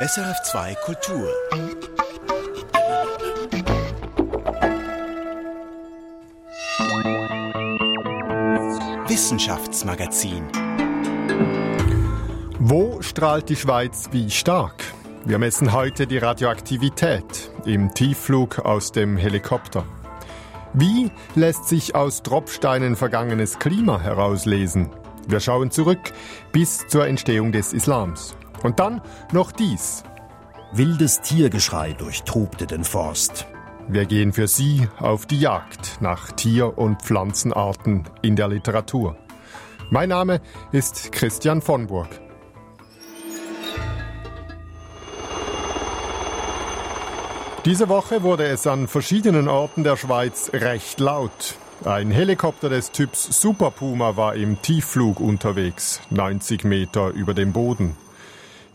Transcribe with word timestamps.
SRF2 0.00 0.76
Kultur. 0.84 1.28
Wissenschaftsmagazin. 9.08 10.44
Wo 12.60 13.02
strahlt 13.02 13.48
die 13.48 13.56
Schweiz 13.56 14.08
wie 14.12 14.30
stark? 14.30 14.84
Wir 15.24 15.38
messen 15.38 15.72
heute 15.72 16.06
die 16.06 16.18
Radioaktivität 16.18 17.50
im 17.64 17.92
Tiefflug 17.92 18.60
aus 18.60 18.92
dem 18.92 19.16
Helikopter. 19.16 19.84
Wie 20.74 21.10
lässt 21.34 21.68
sich 21.68 21.96
aus 21.96 22.22
Tropfsteinen 22.22 22.94
vergangenes 22.94 23.58
Klima 23.58 23.98
herauslesen? 24.00 24.90
Wir 25.26 25.40
schauen 25.40 25.72
zurück 25.72 26.12
bis 26.52 26.86
zur 26.86 27.08
Entstehung 27.08 27.50
des 27.50 27.72
Islams. 27.72 28.36
Und 28.62 28.80
dann 28.80 29.00
noch 29.32 29.52
dies. 29.52 30.04
Wildes 30.72 31.20
Tiergeschrei 31.20 31.92
durchtobte 31.92 32.66
den 32.66 32.84
Forst. 32.84 33.46
Wir 33.88 34.04
gehen 34.04 34.34
für 34.34 34.48
Sie 34.48 34.86
auf 34.98 35.24
die 35.24 35.40
Jagd 35.40 35.98
nach 36.00 36.32
Tier- 36.32 36.76
und 36.76 37.02
Pflanzenarten 37.02 38.04
in 38.20 38.36
der 38.36 38.48
Literatur. 38.48 39.16
Mein 39.90 40.10
Name 40.10 40.42
ist 40.72 41.10
Christian 41.12 41.62
von 41.62 41.86
Burg. 41.86 42.08
Diese 47.64 47.88
Woche 47.88 48.22
wurde 48.22 48.46
es 48.46 48.66
an 48.66 48.88
verschiedenen 48.88 49.48
Orten 49.48 49.84
der 49.84 49.96
Schweiz 49.96 50.50
recht 50.52 51.00
laut. 51.00 51.54
Ein 51.84 52.10
Helikopter 52.10 52.68
des 52.68 52.92
Typs 52.92 53.40
Super 53.40 53.70
Puma 53.70 54.16
war 54.16 54.34
im 54.34 54.60
Tiefflug 54.60 55.20
unterwegs, 55.20 56.00
90 56.10 56.64
Meter 56.64 57.10
über 57.10 57.34
dem 57.34 57.52
Boden. 57.52 57.96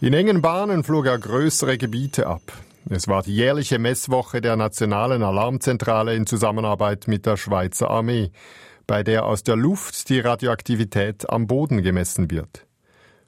In 0.03 0.13
engen 0.13 0.41
Bahnen 0.41 0.83
flog 0.83 1.05
er 1.05 1.17
größere 1.17 1.77
Gebiete 1.77 2.27
ab. 2.27 2.41
Es 2.89 3.07
war 3.07 3.23
die 3.23 3.33
jährliche 3.33 3.79
Messwoche 3.79 4.41
der 4.41 4.57
Nationalen 4.57 5.23
Alarmzentrale 5.23 6.13
in 6.13 6.25
Zusammenarbeit 6.25 7.07
mit 7.07 7.25
der 7.25 7.37
Schweizer 7.37 7.89
Armee, 7.89 8.33
bei 8.85 9.03
der 9.03 9.25
aus 9.25 9.43
der 9.43 9.55
Luft 9.55 10.09
die 10.09 10.19
Radioaktivität 10.19 11.29
am 11.29 11.47
Boden 11.47 11.81
gemessen 11.81 12.29
wird. 12.29 12.67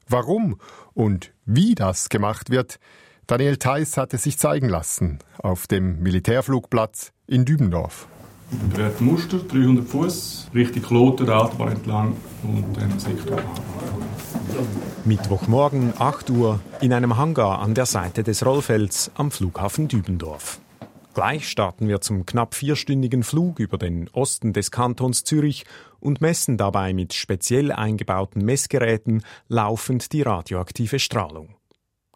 Warum 0.09 0.59
und 0.93 1.31
wie 1.45 1.75
das 1.75 2.09
gemacht 2.09 2.49
wird, 2.49 2.77
Daniel 3.25 3.55
Theiss 3.55 3.95
hatte 3.95 4.17
sich 4.17 4.37
zeigen 4.37 4.67
lassen 4.67 5.19
auf 5.37 5.67
dem 5.67 6.03
Militärflugplatz 6.03 7.13
in 7.25 7.45
Dübendorf. 7.45 8.09
Bewährte 8.69 9.01
Muster, 9.01 9.37
300 9.37 9.87
Fuß, 9.87 10.49
Richtung 10.53 11.25
der 11.25 11.37
Autobahn 11.37 11.71
entlang 11.71 12.17
und 12.43 12.65
dann 12.75 12.99
Sektor. 12.99 13.41
Mittwochmorgen, 15.05 15.93
8 15.97 16.29
Uhr, 16.31 16.59
in 16.81 16.93
einem 16.93 17.17
Hangar 17.17 17.59
an 17.59 17.73
der 17.73 17.85
Seite 17.85 18.23
des 18.23 18.45
Rollfelds 18.45 19.11
am 19.15 19.31
Flughafen 19.31 19.87
Dübendorf. 19.87 20.59
Gleich 21.13 21.47
starten 21.47 21.87
wir 21.87 22.01
zum 22.01 22.25
knapp 22.25 22.55
vierstündigen 22.55 23.23
Flug 23.23 23.59
über 23.59 23.77
den 23.77 24.09
Osten 24.09 24.51
des 24.51 24.71
Kantons 24.71 25.23
Zürich 25.23 25.65
und 25.99 26.19
messen 26.19 26.57
dabei 26.57 26.93
mit 26.93 27.13
speziell 27.13 27.71
eingebauten 27.71 28.43
Messgeräten 28.43 29.23
laufend 29.47 30.11
die 30.11 30.23
radioaktive 30.23 30.99
Strahlung. 30.99 31.55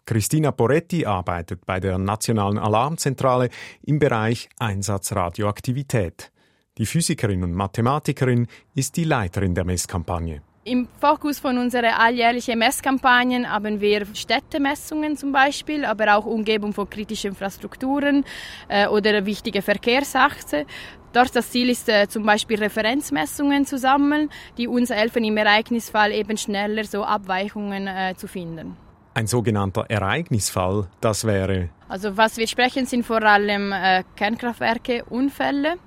Christina 0.04 0.50
Poretti 0.50 1.06
arbeitet 1.06 1.64
bei 1.64 1.80
der 1.80 1.96
Nationalen 1.96 2.58
Alarmzentrale 2.58 3.48
im 3.82 3.98
Bereich 3.98 4.48
Einsatz 4.58 5.12
Radioaktivität. 5.12 6.30
Die 6.76 6.86
Physikerin 6.86 7.44
und 7.44 7.54
Mathematikerin 7.54 8.48
ist 8.74 8.96
die 8.96 9.04
Leiterin 9.04 9.54
der 9.54 9.64
Messkampagne. 9.64 10.42
Im 10.70 10.86
Fokus 11.00 11.40
von 11.40 11.58
unseren 11.58 11.86
alljährlichen 11.86 12.56
Messkampagnen 12.56 13.50
haben 13.50 13.80
wir 13.80 14.06
Städtemessungen 14.14 15.16
zum 15.16 15.32
Beispiel, 15.32 15.84
aber 15.84 16.14
auch 16.14 16.26
Umgebung 16.26 16.72
von 16.72 16.88
kritischen 16.88 17.30
Infrastrukturen 17.30 18.24
äh, 18.68 18.86
oder 18.86 19.26
wichtige 19.26 19.62
Verkehrsachse. 19.62 20.66
Dort 21.12 21.34
das 21.34 21.50
Ziel 21.50 21.70
ist 21.70 21.88
äh, 21.88 22.06
zum 22.06 22.24
Beispiel 22.24 22.60
Referenzmessungen 22.60 23.66
zu 23.66 23.78
sammeln, 23.78 24.30
die 24.58 24.68
uns 24.68 24.90
helfen, 24.90 25.24
im 25.24 25.36
Ereignisfall 25.38 26.12
eben 26.12 26.36
schneller 26.36 26.84
so 26.84 27.02
Abweichungen 27.02 27.88
äh, 27.88 28.14
zu 28.16 28.28
finden. 28.28 28.76
Ein 29.14 29.26
sogenannter 29.26 29.86
Ereignisfall, 29.88 30.86
das 31.00 31.24
wäre. 31.24 31.70
Also 31.88 32.16
was 32.16 32.36
wir 32.36 32.46
sprechen, 32.46 32.86
sind 32.86 33.04
vor 33.04 33.24
allem 33.24 33.72
äh, 33.72 34.04
Kernkraftwerke, 34.14 35.04
Unfälle. 35.06 35.78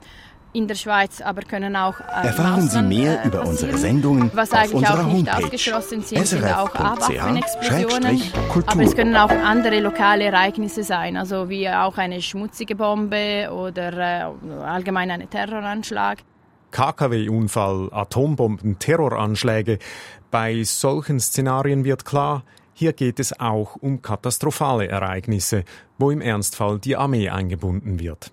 In 0.56 0.68
der 0.68 0.76
Schweiz 0.76 1.20
aber 1.20 1.42
können 1.42 1.76
auch 1.76 2.00
äh, 2.00 2.28
Erfahren 2.28 2.70
Sie 2.70 2.82
mehr 2.84 3.24
äh, 3.24 3.28
über 3.28 3.44
unsere 3.44 3.76
Sendungen 3.76 4.30
was 4.36 4.52
auf 4.52 4.60
eigentlich 4.60 4.74
unserer 4.76 5.02
auch 5.02 5.08
nicht 5.08 5.28
Homepage 5.28 5.46
ausgeschlossen 5.46 6.02
sind, 6.04 6.28
sind 6.28 6.46
auch 6.46 6.76
A-Waffenexplosionen. 6.76 8.20
srf.ch-kultur. 8.20 8.72
Aber 8.72 8.84
es 8.84 8.96
können 8.96 9.16
auch 9.16 9.32
andere 9.32 9.80
lokale 9.80 10.26
Ereignisse 10.26 10.84
sein, 10.84 11.18
also 11.18 11.50
wie 11.50 11.68
auch 11.68 11.98
eine 11.98 12.22
schmutzige 12.22 12.76
Bombe 12.76 13.50
oder 13.52 13.94
äh, 13.98 14.64
allgemein 14.64 15.10
ein 15.10 15.28
Terroranschlag. 15.28 16.20
KKW-Unfall, 16.70 17.90
Atombomben, 17.92 18.78
Terroranschläge. 18.78 19.80
Bei 20.30 20.64
solchen 20.64 21.20
Szenarien 21.20 21.84
wird 21.84 22.06
klar, 22.06 22.44
hier 22.74 22.94
geht 22.94 23.20
es 23.20 23.40
auch 23.40 23.76
um 23.78 24.04
katastrophale 24.04 24.88
Ereignisse, 24.88 25.64
wo 25.98 26.12
im 26.12 26.22
Ernstfall 26.22 26.78
die 26.78 26.96
Armee 26.96 27.30
eingebunden 27.30 28.00
wird. 28.00 28.32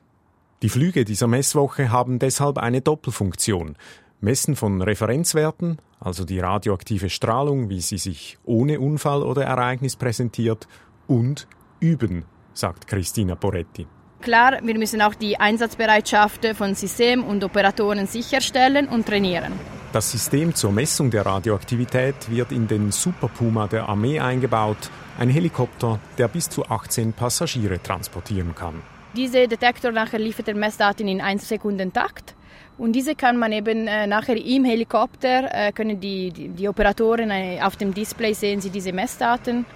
Die 0.62 0.68
Flüge 0.68 1.06
dieser 1.06 1.26
Messwoche 1.26 1.90
haben 1.90 2.18
deshalb 2.18 2.58
eine 2.58 2.82
Doppelfunktion. 2.82 3.76
Messen 4.20 4.56
von 4.56 4.82
Referenzwerten, 4.82 5.78
also 5.98 6.24
die 6.26 6.38
radioaktive 6.38 7.08
Strahlung, 7.08 7.70
wie 7.70 7.80
sie 7.80 7.96
sich 7.96 8.36
ohne 8.44 8.78
Unfall 8.78 9.22
oder 9.22 9.44
Ereignis 9.44 9.96
präsentiert, 9.96 10.68
und 11.06 11.48
üben, 11.80 12.26
sagt 12.52 12.86
Christina 12.86 13.36
Poretti. 13.36 13.86
Klar, 14.20 14.58
wir 14.62 14.76
müssen 14.76 15.00
auch 15.00 15.14
die 15.14 15.40
Einsatzbereitschaft 15.40 16.46
von 16.54 16.74
System 16.74 17.24
und 17.24 17.42
Operatoren 17.42 18.06
sicherstellen 18.06 18.86
und 18.86 19.06
trainieren. 19.06 19.54
Das 19.94 20.12
System 20.12 20.54
zur 20.54 20.72
Messung 20.72 21.10
der 21.10 21.24
Radioaktivität 21.24 22.30
wird 22.30 22.52
in 22.52 22.68
den 22.68 22.92
Super 22.92 23.28
Puma 23.28 23.66
der 23.66 23.88
Armee 23.88 24.20
eingebaut, 24.20 24.90
ein 25.18 25.30
Helikopter, 25.30 25.98
der 26.18 26.28
bis 26.28 26.50
zu 26.50 26.66
18 26.66 27.14
Passagiere 27.14 27.82
transportieren 27.82 28.54
kann. 28.54 28.82
Dieser 29.16 29.48
Detektor 29.48 29.90
nachher 29.90 30.20
liefert 30.20 30.46
den 30.46 30.58
Messdaten 30.58 31.08
in 31.08 31.20
1 31.20 31.48
Sekunden 31.48 31.92
Takt. 31.92 32.34
Und 32.78 32.92
diese 32.92 33.14
kann 33.14 33.36
man 33.36 33.52
eben 33.52 33.86
äh, 33.86 34.06
nachher 34.06 34.36
im 34.36 34.64
Helikopter, 34.64 35.52
äh, 35.52 35.72
können 35.72 36.00
die, 36.00 36.30
die, 36.30 36.48
die 36.48 36.68
Operatoren 36.68 37.30
äh, 37.30 37.60
auf 37.60 37.76
dem 37.76 37.92
Display 37.92 38.32
sehen 38.32 38.60
sie 38.60 38.70
diese 38.70 38.92
Messdaten. 38.92 39.66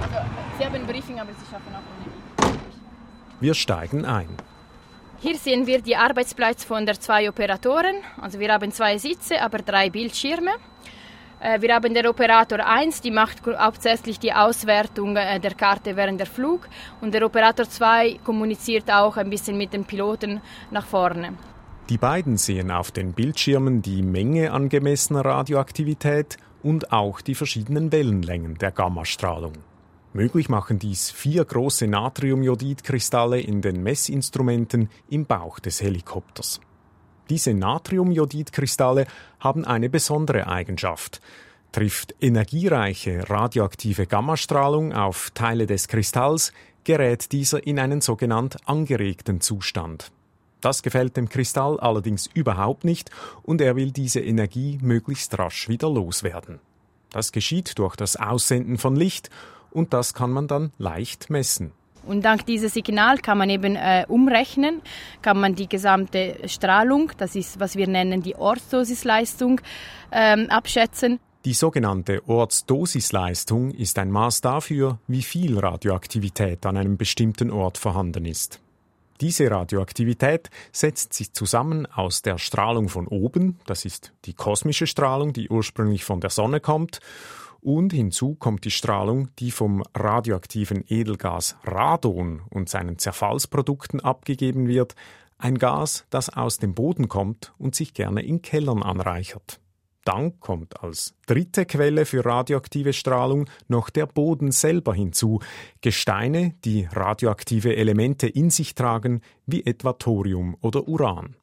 Also, 0.00 0.14
sie 0.58 0.64
haben 0.64 0.74
ein 0.76 0.86
Briefing, 0.86 1.20
aber 1.20 1.30
sie 1.32 1.44
schaffen 1.50 1.74
auch 1.74 2.46
ohne 2.46 2.58
Wir 3.40 3.54
steigen 3.54 4.04
ein. 4.04 4.28
Hier 5.20 5.36
sehen 5.36 5.66
wir 5.66 5.82
die 5.82 5.96
Arbeitsplätze 5.96 6.66
von 6.66 6.86
der 6.86 6.98
zwei 6.98 7.28
Operatoren. 7.28 7.96
Also 8.22 8.38
wir 8.38 8.50
haben 8.50 8.72
zwei 8.72 8.96
Sitze, 8.96 9.42
aber 9.42 9.58
drei 9.58 9.90
Bildschirme. 9.90 10.52
Äh, 11.40 11.60
Wir 11.62 11.74
haben 11.74 11.94
den 11.94 12.06
Operator 12.06 12.58
1, 12.64 13.00
die 13.00 13.10
macht 13.10 13.42
hauptsächlich 13.46 14.18
die 14.18 14.32
Auswertung 14.32 15.16
äh, 15.16 15.40
der 15.40 15.54
Karte 15.54 15.96
während 15.96 16.20
der 16.20 16.26
Flug. 16.26 16.68
Und 17.00 17.14
der 17.14 17.24
Operator 17.24 17.68
2 17.68 18.20
kommuniziert 18.24 18.90
auch 18.90 19.16
ein 19.16 19.30
bisschen 19.30 19.56
mit 19.56 19.72
den 19.72 19.84
Piloten 19.84 20.42
nach 20.70 20.86
vorne. 20.86 21.34
Die 21.88 21.98
beiden 21.98 22.36
sehen 22.36 22.70
auf 22.70 22.92
den 22.92 23.14
Bildschirmen 23.14 23.82
die 23.82 24.02
Menge 24.02 24.52
angemessener 24.52 25.24
Radioaktivität 25.24 26.36
und 26.62 26.92
auch 26.92 27.20
die 27.20 27.34
verschiedenen 27.34 27.90
Wellenlängen 27.90 28.58
der 28.58 28.70
Gammastrahlung. 28.70 29.54
Möglich 30.12 30.48
machen 30.48 30.78
dies 30.78 31.10
vier 31.10 31.44
große 31.44 31.86
Natriumjodidkristalle 31.86 33.40
in 33.40 33.62
den 33.62 33.82
Messinstrumenten 33.82 34.90
im 35.08 35.24
Bauch 35.24 35.58
des 35.58 35.80
Helikopters. 35.80 36.60
Diese 37.30 37.54
Natriumjodidkristalle 37.54 39.06
haben 39.38 39.64
eine 39.64 39.88
besondere 39.88 40.48
Eigenschaft. 40.48 41.20
Trifft 41.70 42.16
energiereiche 42.20 43.30
radioaktive 43.30 44.06
Gammastrahlung 44.06 44.92
auf 44.92 45.30
Teile 45.32 45.66
des 45.66 45.86
Kristalls, 45.86 46.52
gerät 46.82 47.30
dieser 47.30 47.64
in 47.64 47.78
einen 47.78 48.00
sogenannt 48.00 48.56
angeregten 48.66 49.40
Zustand. 49.40 50.10
Das 50.60 50.82
gefällt 50.82 51.16
dem 51.16 51.28
Kristall 51.28 51.78
allerdings 51.78 52.28
überhaupt 52.34 52.84
nicht 52.84 53.10
und 53.42 53.60
er 53.60 53.76
will 53.76 53.92
diese 53.92 54.20
Energie 54.20 54.78
möglichst 54.82 55.38
rasch 55.38 55.68
wieder 55.68 55.88
loswerden. 55.88 56.58
Das 57.10 57.30
geschieht 57.30 57.78
durch 57.78 57.94
das 57.94 58.16
Aussenden 58.16 58.76
von 58.76 58.96
Licht 58.96 59.30
und 59.70 59.92
das 59.94 60.14
kann 60.14 60.32
man 60.32 60.48
dann 60.48 60.72
leicht 60.78 61.30
messen. 61.30 61.72
Und 62.06 62.24
dank 62.24 62.46
dieses 62.46 62.74
Signal 62.74 63.18
kann 63.18 63.38
man 63.38 63.50
eben 63.50 63.76
äh, 63.76 64.04
umrechnen, 64.08 64.82
kann 65.22 65.38
man 65.38 65.54
die 65.54 65.68
gesamte 65.68 66.36
Strahlung, 66.46 67.12
das 67.18 67.36
ist, 67.36 67.60
was 67.60 67.76
wir 67.76 67.86
nennen, 67.86 68.22
die 68.22 68.36
Ortsdosisleistung, 68.36 69.60
ähm, 70.12 70.48
abschätzen. 70.48 71.20
Die 71.46 71.54
sogenannte 71.54 72.22
Ortsdosisleistung 72.28 73.70
ist 73.70 73.98
ein 73.98 74.10
Maß 74.10 74.42
dafür, 74.42 74.98
wie 75.06 75.22
viel 75.22 75.58
Radioaktivität 75.58 76.66
an 76.66 76.76
einem 76.76 76.98
bestimmten 76.98 77.50
Ort 77.50 77.78
vorhanden 77.78 78.26
ist. 78.26 78.60
Diese 79.20 79.50
Radioaktivität 79.50 80.48
setzt 80.72 81.12
sich 81.12 81.32
zusammen 81.32 81.86
aus 81.86 82.22
der 82.22 82.38
Strahlung 82.38 82.88
von 82.88 83.06
oben, 83.06 83.58
das 83.66 83.84
ist 83.84 84.12
die 84.24 84.32
kosmische 84.32 84.86
Strahlung, 84.86 85.32
die 85.32 85.50
ursprünglich 85.50 86.04
von 86.04 86.20
der 86.20 86.30
Sonne 86.30 86.60
kommt, 86.60 87.00
Und 87.62 87.92
hinzu 87.92 88.34
kommt 88.34 88.64
die 88.64 88.70
Strahlung, 88.70 89.28
die 89.38 89.50
vom 89.50 89.82
radioaktiven 89.94 90.84
Edelgas 90.88 91.56
Radon 91.64 92.42
und 92.48 92.68
seinen 92.68 92.98
Zerfallsprodukten 92.98 94.00
abgegeben 94.00 94.66
wird, 94.66 94.94
ein 95.36 95.58
Gas, 95.58 96.06
das 96.10 96.30
aus 96.30 96.58
dem 96.58 96.74
Boden 96.74 97.08
kommt 97.08 97.52
und 97.58 97.74
sich 97.74 97.94
gerne 97.94 98.22
in 98.22 98.42
Kellern 98.42 98.82
anreichert. 98.82 99.60
Dann 100.04 100.40
kommt 100.40 100.82
als 100.82 101.14
dritte 101.26 101.66
Quelle 101.66 102.06
für 102.06 102.24
radioaktive 102.24 102.94
Strahlung 102.94 103.48
noch 103.68 103.90
der 103.90 104.06
Boden 104.06 104.50
selber 104.50 104.94
hinzu, 104.94 105.40
Gesteine, 105.82 106.54
die 106.64 106.88
radioaktive 106.90 107.76
Elemente 107.76 108.26
in 108.26 108.50
sich 108.50 108.74
tragen, 108.74 109.20
wie 109.46 109.64
etwa 109.64 109.92
Thorium 109.92 110.56
oder 110.62 110.88
Uran. 110.88 111.36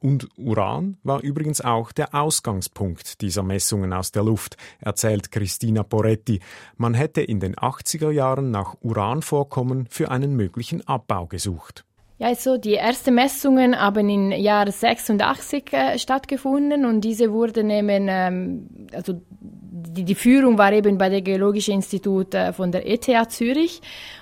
Und 0.00 0.28
Uran 0.36 0.96
war 1.02 1.22
übrigens 1.22 1.60
auch 1.60 1.92
der 1.92 2.14
Ausgangspunkt 2.14 3.20
dieser 3.20 3.42
Messungen 3.42 3.92
aus 3.92 4.12
der 4.12 4.22
Luft, 4.22 4.56
erzählt 4.80 5.32
Christina 5.32 5.82
Poretti. 5.82 6.40
Man 6.76 6.94
hätte 6.94 7.20
in 7.20 7.40
den 7.40 7.56
80er 7.56 8.10
Jahren 8.10 8.50
nach 8.50 8.76
Uranvorkommen 8.80 9.86
für 9.90 10.10
einen 10.10 10.36
möglichen 10.36 10.86
Abbau 10.86 11.26
gesucht. 11.26 11.84
Ja, 12.18 12.26
also 12.26 12.58
die 12.58 12.74
ersten 12.74 13.14
Messungen 13.14 13.80
haben 13.80 14.08
im 14.08 14.32
Jahr 14.32 14.70
86 14.70 15.72
äh, 15.72 15.98
stattgefunden 15.98 16.84
und 16.84 17.00
diese 17.02 17.32
wurden 17.32 17.70
eben, 17.70 18.08
ähm, 18.08 18.68
also 18.92 19.20
die, 19.30 20.02
die, 20.02 20.16
Führung 20.16 20.58
war 20.58 20.72
eben 20.72 20.98
bei 20.98 21.10
der 21.10 21.22
Geologischen 21.22 21.74
Institut 21.74 22.34
äh, 22.34 22.52
von 22.52 22.72
der 22.72 22.88
ETH 22.88 23.30
Zürich 23.30 23.80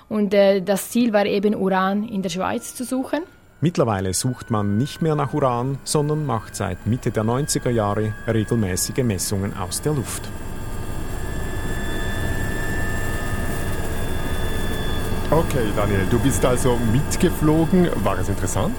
und 0.09 0.35
äh, 0.35 0.61
das 0.61 0.91
Ziel 0.91 1.11
war 1.11 1.25
eben 1.25 1.55
Uran 1.55 2.07
in 2.07 2.21
der 2.21 2.29
Schweiz 2.29 2.75
zu 2.75 2.83
suchen. 2.83 3.21
Mittlerweile 3.59 4.13
sucht 4.13 4.51
man 4.51 4.77
nicht 4.77 5.01
mehr 5.01 5.15
nach 5.15 5.33
Uran, 5.33 5.79
sondern 5.83 6.27
macht 6.27 6.55
seit 6.55 6.85
Mitte 6.85 7.09
der 7.09 7.23
90er 7.23 7.71
Jahre 7.71 8.13
regelmäßige 8.27 9.03
Messungen 9.03 9.57
aus 9.57 9.81
der 9.81 9.93
Luft. 9.93 10.29
Okay, 15.31 15.65
Daniel, 15.75 16.05
du 16.11 16.19
bist 16.19 16.45
also 16.45 16.77
mitgeflogen. 16.93 17.89
War 18.03 18.19
es 18.19 18.29
interessant? 18.29 18.75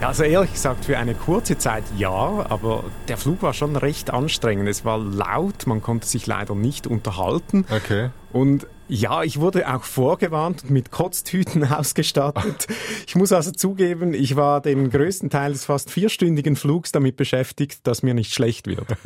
Also 0.00 0.24
ehrlich 0.24 0.52
gesagt, 0.52 0.84
für 0.84 0.98
eine 0.98 1.14
kurze 1.14 1.56
Zeit 1.56 1.84
ja, 1.96 2.10
aber 2.10 2.84
der 3.06 3.16
Flug 3.16 3.42
war 3.42 3.54
schon 3.54 3.76
recht 3.76 4.10
anstrengend. 4.10 4.68
Es 4.68 4.84
war 4.84 4.98
laut, 4.98 5.66
man 5.68 5.80
konnte 5.80 6.06
sich 6.06 6.26
leider 6.26 6.56
nicht 6.56 6.88
unterhalten. 6.88 7.64
Okay. 7.70 8.10
Und 8.32 8.66
ja, 8.88 9.22
ich 9.22 9.40
wurde 9.40 9.72
auch 9.72 9.82
vorgewarnt 9.82 10.64
und 10.64 10.70
mit 10.70 10.90
Kotztüten 10.90 11.64
ausgestattet. 11.70 12.66
Ich 13.06 13.14
muss 13.14 13.32
also 13.32 13.50
zugeben, 13.50 14.14
ich 14.14 14.36
war 14.36 14.60
den 14.60 14.90
größten 14.90 15.30
Teil 15.30 15.52
des 15.52 15.64
fast 15.64 15.90
vierstündigen 15.90 16.56
Flugs 16.56 16.92
damit 16.92 17.16
beschäftigt, 17.16 17.86
dass 17.86 18.02
mir 18.02 18.14
nicht 18.14 18.34
schlecht 18.34 18.66
wird. 18.66 18.86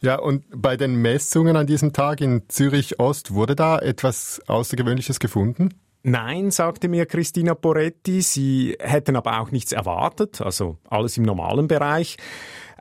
Ja, 0.00 0.18
und 0.18 0.44
bei 0.54 0.76
den 0.76 0.96
Messungen 0.96 1.56
an 1.56 1.66
diesem 1.66 1.94
Tag 1.94 2.20
in 2.20 2.42
Zürich 2.48 3.00
Ost 3.00 3.32
wurde 3.32 3.56
da 3.56 3.78
etwas 3.78 4.42
Außergewöhnliches 4.46 5.18
gefunden? 5.18 5.70
Nein, 6.02 6.50
sagte 6.50 6.88
mir 6.88 7.06
Christina 7.06 7.54
Poretti, 7.54 8.20
sie 8.20 8.76
hätten 8.78 9.16
aber 9.16 9.40
auch 9.40 9.50
nichts 9.50 9.72
erwartet, 9.72 10.42
also 10.42 10.76
alles 10.90 11.16
im 11.16 11.22
normalen 11.22 11.68
Bereich. 11.68 12.18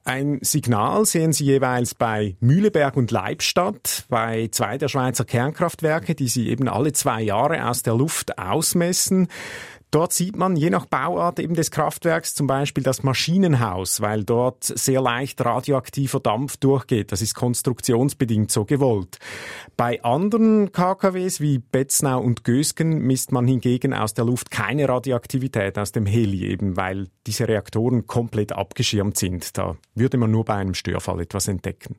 Ein 0.05 0.39
Signal 0.41 1.05
sehen 1.05 1.31
Sie 1.31 1.45
jeweils 1.45 1.95
bei 1.95 2.35
Mühleberg 2.41 2.97
und 2.97 3.09
Leibstadt, 3.11 4.03
bei 4.09 4.49
zwei 4.51 4.77
der 4.77 4.89
Schweizer 4.89 5.23
Kernkraftwerke, 5.23 6.13
die 6.13 6.27
Sie 6.27 6.49
eben 6.49 6.67
alle 6.67 6.91
zwei 6.91 7.21
Jahre 7.21 7.69
aus 7.69 7.83
der 7.83 7.95
Luft 7.95 8.37
ausmessen. 8.37 9.29
Dort 9.93 10.11
sieht 10.11 10.35
man 10.35 10.55
je 10.55 10.71
nach 10.71 10.87
Bauart 10.87 11.37
eben 11.37 11.53
des 11.53 11.69
Kraftwerks 11.69 12.33
zum 12.33 12.47
Beispiel 12.47 12.83
das 12.83 13.03
Maschinenhaus, 13.03 14.01
weil 14.01 14.23
dort 14.23 14.63
sehr 14.63 14.99
leicht 15.01 15.45
radioaktiver 15.45 16.19
Dampf 16.19 16.57
durchgeht. 16.57 17.11
Das 17.11 17.21
ist 17.21 17.35
konstruktionsbedingt 17.35 18.51
so 18.51 18.65
gewollt. 18.65 19.19
Bei 19.77 20.03
anderen 20.03 20.71
KKWs 20.71 21.41
wie 21.41 21.59
Betznau 21.59 22.19
und 22.19 22.43
Gösgen 22.43 23.05
misst 23.05 23.31
man 23.31 23.45
hingegen 23.45 23.93
aus 23.93 24.15
der 24.15 24.25
Luft 24.25 24.49
keine 24.49 24.89
Radioaktivität 24.89 25.77
aus 25.77 25.91
dem 25.91 26.07
Heli, 26.07 26.47
eben 26.47 26.75
weil 26.75 27.09
diese 27.27 27.47
Reaktoren 27.47 28.07
komplett 28.07 28.51
abgeschirmt 28.51 29.17
sind. 29.17 29.59
Da 29.59 29.77
würde 29.93 30.17
man 30.17 30.31
nur 30.31 30.45
bei 30.45 30.55
einem 30.55 30.73
Störfall 30.73 31.19
etwas 31.19 31.47
entdecken. 31.47 31.97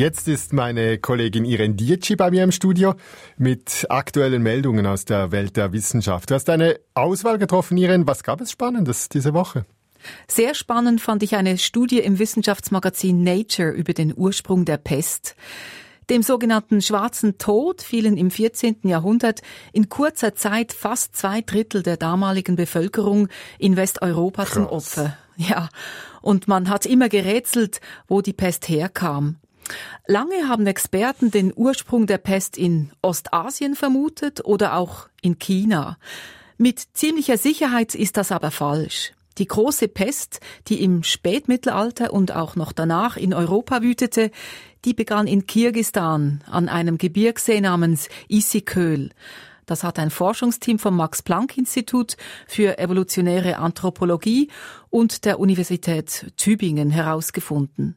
Jetzt 0.00 0.28
ist 0.28 0.54
meine 0.54 0.96
Kollegin 0.96 1.44
Irene 1.44 1.74
Dietschi 1.74 2.16
bei 2.16 2.30
mir 2.30 2.42
im 2.42 2.52
Studio 2.52 2.94
mit 3.36 3.84
aktuellen 3.90 4.42
Meldungen 4.42 4.86
aus 4.86 5.04
der 5.04 5.30
Welt 5.30 5.58
der 5.58 5.74
Wissenschaft. 5.74 6.30
Du 6.30 6.34
hast 6.34 6.48
eine 6.48 6.80
Auswahl 6.94 7.36
getroffen, 7.36 7.76
Irene. 7.76 8.06
Was 8.06 8.22
gab 8.22 8.40
es 8.40 8.50
Spannendes 8.50 9.10
diese 9.10 9.34
Woche? 9.34 9.66
Sehr 10.26 10.54
spannend 10.54 11.02
fand 11.02 11.22
ich 11.22 11.36
eine 11.36 11.58
Studie 11.58 11.98
im 11.98 12.18
Wissenschaftsmagazin 12.18 13.22
Nature 13.22 13.72
über 13.72 13.92
den 13.92 14.14
Ursprung 14.16 14.64
der 14.64 14.78
Pest. 14.78 15.36
Dem 16.08 16.22
sogenannten 16.22 16.80
Schwarzen 16.80 17.36
Tod 17.36 17.82
fielen 17.82 18.16
im 18.16 18.30
14. 18.30 18.78
Jahrhundert 18.84 19.42
in 19.74 19.90
kurzer 19.90 20.34
Zeit 20.34 20.72
fast 20.72 21.14
zwei 21.14 21.42
Drittel 21.42 21.82
der 21.82 21.98
damaligen 21.98 22.56
Bevölkerung 22.56 23.28
in 23.58 23.76
Westeuropa 23.76 24.44
Krass. 24.44 24.54
zum 24.54 24.66
Opfer. 24.66 25.18
Ja, 25.36 25.68
und 26.22 26.48
man 26.48 26.70
hat 26.70 26.86
immer 26.86 27.10
gerätselt, 27.10 27.82
wo 28.08 28.22
die 28.22 28.32
Pest 28.32 28.66
herkam. 28.70 29.36
Lange 30.06 30.48
haben 30.48 30.66
Experten 30.66 31.30
den 31.30 31.52
Ursprung 31.54 32.06
der 32.06 32.18
Pest 32.18 32.58
in 32.58 32.90
Ostasien 33.02 33.74
vermutet 33.74 34.44
oder 34.44 34.74
auch 34.76 35.08
in 35.22 35.38
China. 35.38 35.98
Mit 36.58 36.80
ziemlicher 36.94 37.38
Sicherheit 37.38 37.94
ist 37.94 38.16
das 38.16 38.32
aber 38.32 38.50
falsch. 38.50 39.12
Die 39.38 39.46
große 39.46 39.88
Pest, 39.88 40.40
die 40.68 40.82
im 40.82 41.02
Spätmittelalter 41.02 42.12
und 42.12 42.32
auch 42.32 42.56
noch 42.56 42.72
danach 42.72 43.16
in 43.16 43.32
Europa 43.32 43.80
wütete, 43.80 44.30
die 44.84 44.92
begann 44.92 45.26
in 45.26 45.46
Kirgistan 45.46 46.42
an 46.46 46.68
einem 46.68 46.98
Gebirgssee 46.98 47.60
namens 47.60 48.08
Isiköl. 48.28 49.10
Das 49.66 49.84
hat 49.84 49.98
ein 49.98 50.10
Forschungsteam 50.10 50.78
vom 50.78 50.96
Max-Planck-Institut 50.96 52.16
für 52.48 52.78
evolutionäre 52.78 53.58
Anthropologie 53.58 54.50
und 54.90 55.24
der 55.24 55.38
Universität 55.38 56.32
Tübingen 56.36 56.90
herausgefunden. 56.90 57.96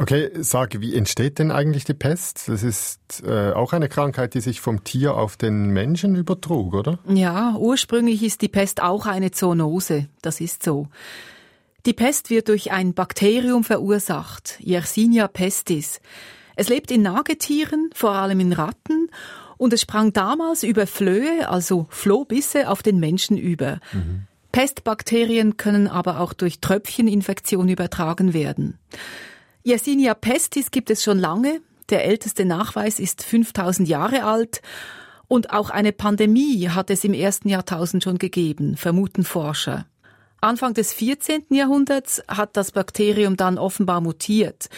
Okay, 0.00 0.30
sag, 0.36 0.80
wie 0.80 0.94
entsteht 0.94 1.40
denn 1.40 1.50
eigentlich 1.50 1.84
die 1.84 1.92
Pest? 1.92 2.48
Das 2.48 2.62
ist 2.62 3.20
äh, 3.26 3.50
auch 3.50 3.72
eine 3.72 3.88
Krankheit, 3.88 4.34
die 4.34 4.40
sich 4.40 4.60
vom 4.60 4.84
Tier 4.84 5.14
auf 5.14 5.36
den 5.36 5.70
Menschen 5.70 6.14
übertrug, 6.14 6.72
oder? 6.72 7.00
Ja, 7.08 7.56
ursprünglich 7.56 8.22
ist 8.22 8.40
die 8.42 8.48
Pest 8.48 8.80
auch 8.80 9.06
eine 9.06 9.32
Zoonose. 9.32 10.06
Das 10.22 10.40
ist 10.40 10.62
so. 10.62 10.86
Die 11.84 11.94
Pest 11.94 12.30
wird 12.30 12.48
durch 12.48 12.70
ein 12.70 12.94
Bakterium 12.94 13.64
verursacht, 13.64 14.56
Yersinia 14.60 15.26
pestis. 15.26 16.00
Es 16.54 16.68
lebt 16.68 16.92
in 16.92 17.02
Nagetieren, 17.02 17.90
vor 17.92 18.12
allem 18.12 18.38
in 18.38 18.52
Ratten, 18.52 19.10
und 19.56 19.72
es 19.72 19.80
sprang 19.80 20.12
damals 20.12 20.62
über 20.62 20.86
Flöhe, 20.86 21.48
also 21.48 21.86
Flohbisse, 21.90 22.70
auf 22.70 22.84
den 22.84 23.00
Menschen 23.00 23.36
über. 23.36 23.80
Mhm. 23.92 24.28
Pestbakterien 24.52 25.56
können 25.56 25.88
aber 25.88 26.20
auch 26.20 26.34
durch 26.34 26.60
Tröpfcheninfektion 26.60 27.68
übertragen 27.68 28.32
werden. 28.32 28.78
Yersinia 29.68 30.14
pestis 30.14 30.70
gibt 30.70 30.88
es 30.88 31.04
schon 31.04 31.18
lange. 31.18 31.60
Der 31.90 32.06
älteste 32.06 32.46
Nachweis 32.46 32.98
ist 32.98 33.22
5000 33.22 33.86
Jahre 33.86 34.24
alt. 34.24 34.62
Und 35.26 35.50
auch 35.50 35.68
eine 35.68 35.92
Pandemie 35.92 36.70
hat 36.70 36.88
es 36.88 37.04
im 37.04 37.12
ersten 37.12 37.50
Jahrtausend 37.50 38.02
schon 38.02 38.16
gegeben, 38.16 38.78
vermuten 38.78 39.24
Forscher. 39.24 39.84
Anfang 40.40 40.72
des 40.72 40.94
14. 40.94 41.44
Jahrhunderts 41.50 42.22
hat 42.28 42.56
das 42.56 42.72
Bakterium 42.72 43.36
dann 43.36 43.58
offenbar 43.58 44.00
mutiert. 44.00 44.70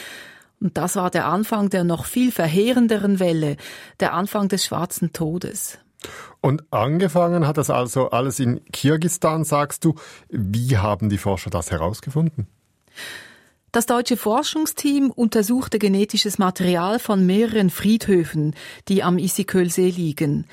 Und 0.61 0.77
das 0.77 0.97
war 0.97 1.11
der 1.11 1.27
Anfang 1.27 1.71
der 1.71 1.85
noch 1.85 2.05
viel 2.05 2.33
verheerenderen 2.33 3.21
Welle, 3.21 3.59
der 4.01 4.13
Anfang 4.13 4.49
des 4.49 4.65
schwarzen 4.65 5.13
Todes. 5.13 5.79
Und 6.41 6.65
angefangen 6.73 7.47
hat 7.47 7.59
das 7.59 7.71
also 7.71 8.11
alles 8.11 8.41
in 8.41 8.65
Kirgistan, 8.73 9.45
sagst 9.45 9.85
du. 9.85 9.95
Wie 10.31 10.79
haben 10.79 11.11
die 11.11 11.19
Forscher 11.19 11.51
das 11.51 11.71
herausgefunden? 11.71 12.49
Das 13.73 13.87
deutsche 13.87 14.17
Forschungsteam 14.17 15.13
untersuchte 15.13 15.79
genetisches 15.79 16.39
Material 16.39 16.99
von 16.99 17.25
mehreren 17.25 17.71
Friedhöfen, 17.71 18.57
die 18.89 19.05
am 19.05 19.17
Isikölsee 19.17 19.91
liegen. 19.91 20.47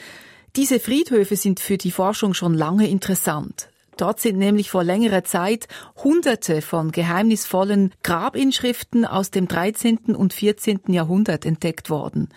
Diese 0.55 0.79
Friedhöfe 0.79 1.36
sind 1.36 1.59
für 1.59 1.77
die 1.77 1.89
Forschung 1.89 2.36
schon 2.36 2.53
lange 2.53 2.88
interessant. 2.88 3.69
Dort 3.97 4.19
sind 4.19 4.38
nämlich 4.38 4.69
vor 4.69 4.83
längerer 4.83 5.24
Zeit 5.24 5.67
Hunderte 6.03 6.62
von 6.62 6.91
geheimnisvollen 6.91 7.91
Grabinschriften 8.03 9.03
aus 9.05 9.31
dem 9.31 9.47
13. 9.47 10.15
und 10.15 10.33
14. 10.33 10.81
Jahrhundert 10.89 11.43
entdeckt 11.43 11.89
worden. 11.89 12.29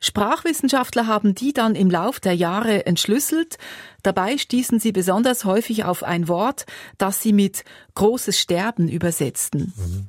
Sprachwissenschaftler 0.00 1.06
haben 1.06 1.34
die 1.34 1.52
dann 1.52 1.74
im 1.74 1.90
Lauf 1.90 2.20
der 2.20 2.34
Jahre 2.34 2.86
entschlüsselt. 2.86 3.58
Dabei 4.02 4.38
stießen 4.38 4.78
sie 4.78 4.92
besonders 4.92 5.44
häufig 5.44 5.84
auf 5.84 6.02
ein 6.02 6.28
Wort, 6.28 6.66
das 6.98 7.22
sie 7.22 7.32
mit 7.32 7.64
großes 7.94 8.38
Sterben 8.38 8.88
übersetzten. 8.88 9.72
Mhm. 9.76 10.06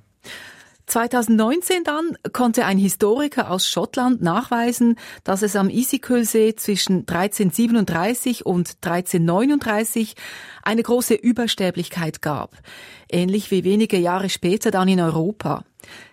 2019 0.89 1.83
dann 1.83 2.17
konnte 2.33 2.65
ein 2.65 2.77
Historiker 2.77 3.51
aus 3.51 3.69
Schottland 3.69 4.21
nachweisen, 4.21 4.95
dass 5.23 5.43
es 5.43 5.55
am 5.55 5.69
Isikülsee 5.69 6.55
zwischen 6.55 7.07
1337 7.07 8.45
und 8.45 8.77
1339 8.81 10.15
eine 10.63 10.83
große 10.83 11.13
Übersterblichkeit 11.13 12.21
gab, 12.21 12.55
ähnlich 13.09 13.51
wie 13.51 13.63
wenige 13.63 13.97
Jahre 13.97 14.29
später 14.29 14.71
dann 14.71 14.87
in 14.87 14.99
Europa. 14.99 15.63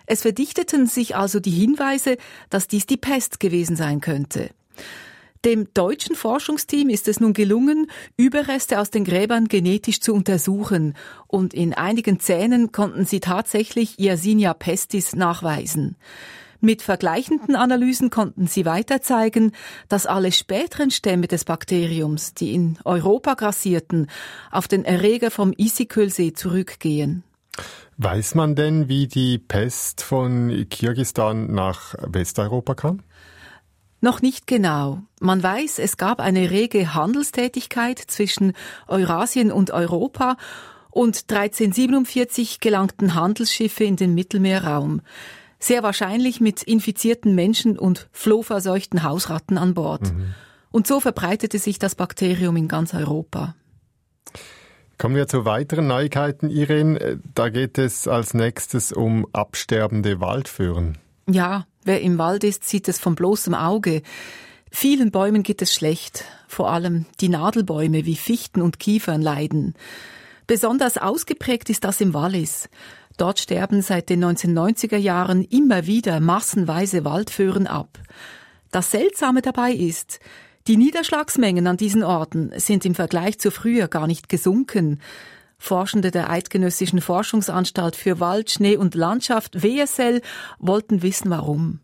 Es 0.05 0.21
verdichteten 0.21 0.87
sich 0.87 1.15
also 1.15 1.39
die 1.39 1.51
Hinweise, 1.51 2.17
dass 2.49 2.67
dies 2.67 2.85
die 2.85 2.97
Pest 2.97 3.39
gewesen 3.39 3.75
sein 3.75 3.99
könnte. 3.99 4.51
Dem 5.45 5.73
deutschen 5.73 6.15
Forschungsteam 6.15 6.89
ist 6.89 7.07
es 7.07 7.19
nun 7.19 7.33
gelungen, 7.33 7.89
Überreste 8.17 8.79
aus 8.79 8.89
den 8.89 9.03
Gräbern 9.03 9.47
genetisch 9.47 10.01
zu 10.01 10.13
untersuchen 10.13 10.95
und 11.27 11.53
in 11.53 11.73
einigen 11.73 12.19
Zähnen 12.19 12.71
konnten 12.71 13.05
sie 13.05 13.19
tatsächlich 13.19 13.97
Yersinia 13.97 14.53
pestis 14.53 15.15
nachweisen. 15.15 15.95
Mit 16.59 16.81
vergleichenden 16.81 17.55
Analysen 17.55 18.09
konnten 18.09 18.47
sie 18.47 18.65
weiter 18.65 19.01
zeigen, 19.01 19.51
dass 19.89 20.07
alle 20.07 20.31
späteren 20.31 20.89
Stämme 20.89 21.27
des 21.27 21.45
Bakteriums, 21.45 22.33
die 22.33 22.55
in 22.55 22.79
Europa 22.83 23.35
grassierten, 23.35 24.07
auf 24.49 24.67
den 24.67 24.83
Erreger 24.83 25.29
vom 25.29 25.53
Isikölsee 25.55 26.33
zurückgehen. 26.33 27.23
Weiß 27.97 28.35
man 28.35 28.55
denn, 28.55 28.89
wie 28.89 29.07
die 29.07 29.37
Pest 29.37 30.01
von 30.01 30.67
Kirgistan 30.69 31.53
nach 31.53 31.95
Westeuropa 32.01 32.73
kam? 32.75 33.01
Noch 33.99 34.21
nicht 34.21 34.45
genau. 34.45 35.01
Man 35.19 35.41
weiß, 35.41 35.79
es 35.79 35.97
gab 35.97 36.19
eine 36.19 36.51
rege 36.51 36.93
Handelstätigkeit 36.93 37.99
zwischen 37.99 38.53
Eurasien 38.87 39.51
und 39.51 39.71
Europa 39.71 40.37
und 40.91 41.25
1347 41.29 42.59
gelangten 42.59 43.15
Handelsschiffe 43.15 43.83
in 43.83 43.95
den 43.95 44.13
Mittelmeerraum. 44.13 45.01
Sehr 45.59 45.81
wahrscheinlich 45.81 46.39
mit 46.39 46.61
infizierten 46.61 47.33
Menschen 47.33 47.79
und 47.79 48.07
flohverseuchten 48.11 49.03
Hausratten 49.03 49.57
an 49.57 49.73
Bord. 49.73 50.03
Mhm. 50.03 50.35
Und 50.69 50.85
so 50.85 50.99
verbreitete 50.99 51.57
sich 51.57 51.79
das 51.79 51.95
Bakterium 51.95 52.55
in 52.57 52.67
ganz 52.67 52.93
Europa. 52.93 53.55
Kommen 54.99 55.15
wir 55.15 55.27
zu 55.27 55.45
weiteren 55.45 55.87
Neuigkeiten, 55.87 56.49
Irene. 56.49 57.19
Da 57.35 57.49
geht 57.49 57.77
es 57.77 58.07
als 58.07 58.33
nächstes 58.33 58.91
um 58.91 59.27
absterbende 59.33 60.19
Waldföhren. 60.19 60.97
Ja, 61.29 61.65
Wer 61.87 62.01
im 62.01 62.17
Wald 62.17 62.43
ist, 62.43 62.67
sieht 62.67 62.89
es 62.89 62.99
von 62.99 63.15
bloßem 63.15 63.53
Auge. 63.53 64.01
Vielen 64.69 65.09
Bäumen 65.09 65.41
geht 65.41 65.61
es 65.61 65.73
schlecht. 65.73 66.25
Vor 66.49 66.69
allem 66.69 67.05
die 67.21 67.29
Nadelbäume 67.29 68.05
wie 68.05 68.17
Fichten 68.17 68.61
und 68.61 68.77
Kiefern 68.77 69.21
leiden. 69.21 69.73
Besonders 70.47 70.97
ausgeprägt 70.97 71.69
ist 71.69 71.85
das 71.85 72.01
im 72.01 72.13
Wallis. 72.13 72.67
Dort 73.15 73.39
sterben 73.39 73.81
seit 73.81 74.09
den 74.09 74.21
1990er 74.21 74.97
Jahren 74.97 75.45
immer 75.45 75.87
wieder 75.87 76.19
massenweise 76.19 77.05
Waldföhren 77.05 77.67
ab. 77.67 77.99
Das 78.71 78.91
Seltsame 78.91 79.41
dabei 79.41 79.71
ist, 79.71 80.19
die 80.67 80.75
Niederschlagsmengen 80.75 81.67
an 81.67 81.77
diesen 81.77 82.03
Orten 82.03 82.51
sind 82.57 82.83
im 82.83 82.95
Vergleich 82.95 83.39
zu 83.39 83.49
früher 83.49 83.87
gar 83.87 84.07
nicht 84.07 84.27
gesunken. 84.27 84.99
Forschende 85.57 86.11
der 86.11 86.29
Eidgenössischen 86.29 87.01
Forschungsanstalt 87.01 87.95
für 87.95 88.19
Wald, 88.19 88.51
Schnee 88.51 88.77
und 88.77 88.95
Landschaft 88.95 89.63
WSL 89.63 90.21
wollten 90.59 91.01
wissen, 91.01 91.29
warum. 91.29 91.79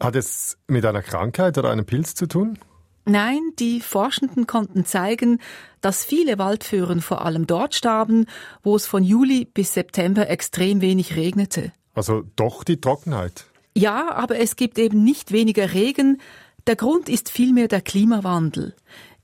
Hat 0.00 0.16
es 0.16 0.58
mit 0.66 0.84
einer 0.84 1.02
Krankheit 1.02 1.58
oder 1.58 1.70
einem 1.70 1.86
Pilz 1.86 2.14
zu 2.14 2.26
tun? 2.26 2.58
Nein, 3.06 3.40
die 3.58 3.80
Forschenden 3.80 4.46
konnten 4.46 4.86
zeigen, 4.86 5.38
dass 5.80 6.04
viele 6.04 6.38
Waldföhren 6.38 7.02
vor 7.02 7.24
allem 7.24 7.46
dort 7.46 7.74
starben, 7.74 8.26
wo 8.62 8.76
es 8.76 8.86
von 8.86 9.04
Juli 9.04 9.44
bis 9.44 9.74
September 9.74 10.30
extrem 10.30 10.80
wenig 10.80 11.14
regnete. 11.16 11.72
Also 11.94 12.24
doch 12.36 12.64
die 12.64 12.80
Trockenheit. 12.80 13.44
Ja, 13.76 14.12
aber 14.14 14.38
es 14.38 14.56
gibt 14.56 14.78
eben 14.78 15.04
nicht 15.04 15.32
weniger 15.32 15.74
Regen. 15.74 16.20
Der 16.66 16.76
Grund 16.76 17.08
ist 17.10 17.30
vielmehr 17.30 17.68
der 17.68 17.82
Klimawandel. 17.82 18.74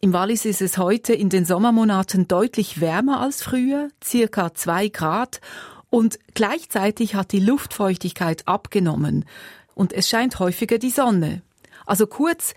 Im 0.02 0.14
Wallis 0.14 0.46
ist 0.46 0.62
es 0.62 0.78
heute 0.78 1.12
in 1.12 1.28
den 1.28 1.44
Sommermonaten 1.44 2.26
deutlich 2.26 2.80
wärmer 2.80 3.20
als 3.20 3.42
früher, 3.42 3.90
circa 4.02 4.54
zwei 4.54 4.88
Grad, 4.88 5.42
und 5.90 6.18
gleichzeitig 6.32 7.14
hat 7.14 7.32
die 7.32 7.40
Luftfeuchtigkeit 7.40 8.48
abgenommen 8.48 9.26
und 9.74 9.92
es 9.92 10.08
scheint 10.08 10.38
häufiger 10.38 10.78
die 10.78 10.88
Sonne. 10.88 11.42
Also 11.84 12.06
kurz, 12.06 12.54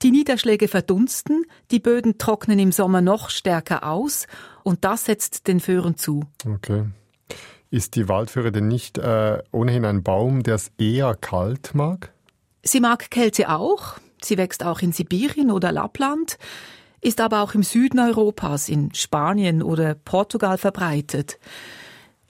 die 0.00 0.10
Niederschläge 0.10 0.68
verdunsten, 0.68 1.44
die 1.70 1.80
Böden 1.80 2.16
trocknen 2.16 2.58
im 2.58 2.72
Sommer 2.72 3.02
noch 3.02 3.28
stärker 3.28 3.86
aus 3.86 4.26
und 4.62 4.84
das 4.86 5.04
setzt 5.04 5.48
den 5.48 5.60
Föhren 5.60 5.98
zu. 5.98 6.24
Okay. 6.46 6.84
Ist 7.68 7.96
die 7.96 8.08
Waldföhre 8.08 8.52
denn 8.52 8.68
nicht 8.68 8.96
äh, 8.96 9.42
ohnehin 9.52 9.84
ein 9.84 10.02
Baum, 10.02 10.42
der 10.42 10.54
es 10.54 10.72
eher 10.78 11.14
kalt 11.14 11.74
mag? 11.74 12.14
Sie 12.62 12.80
mag 12.80 13.10
Kälte 13.10 13.50
auch. 13.50 13.98
Sie 14.22 14.38
wächst 14.38 14.64
auch 14.64 14.80
in 14.80 14.92
Sibirien 14.92 15.50
oder 15.50 15.72
Lappland 15.72 16.38
ist 17.06 17.20
aber 17.20 17.42
auch 17.42 17.54
im 17.54 17.62
Süden 17.62 18.00
Europas, 18.00 18.68
in 18.68 18.92
Spanien 18.92 19.62
oder 19.62 19.94
Portugal 19.94 20.58
verbreitet. 20.58 21.38